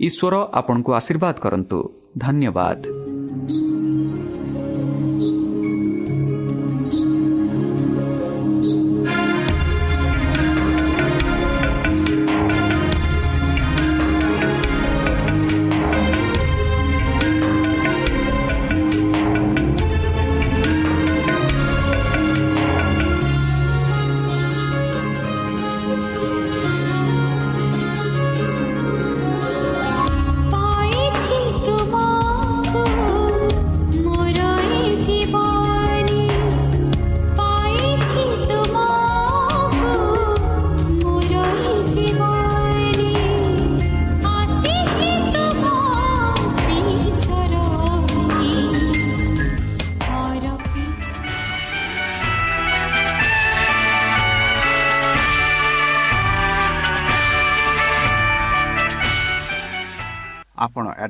ଈଶ୍ୱର 0.00 0.34
ଆପଣଙ୍କୁ 0.52 0.90
ଆଶୀର୍ବାଦ 0.92 1.34
କରନ୍ତୁ। 1.34 1.78
ଧନ୍ୟବାଦ। 2.18 2.78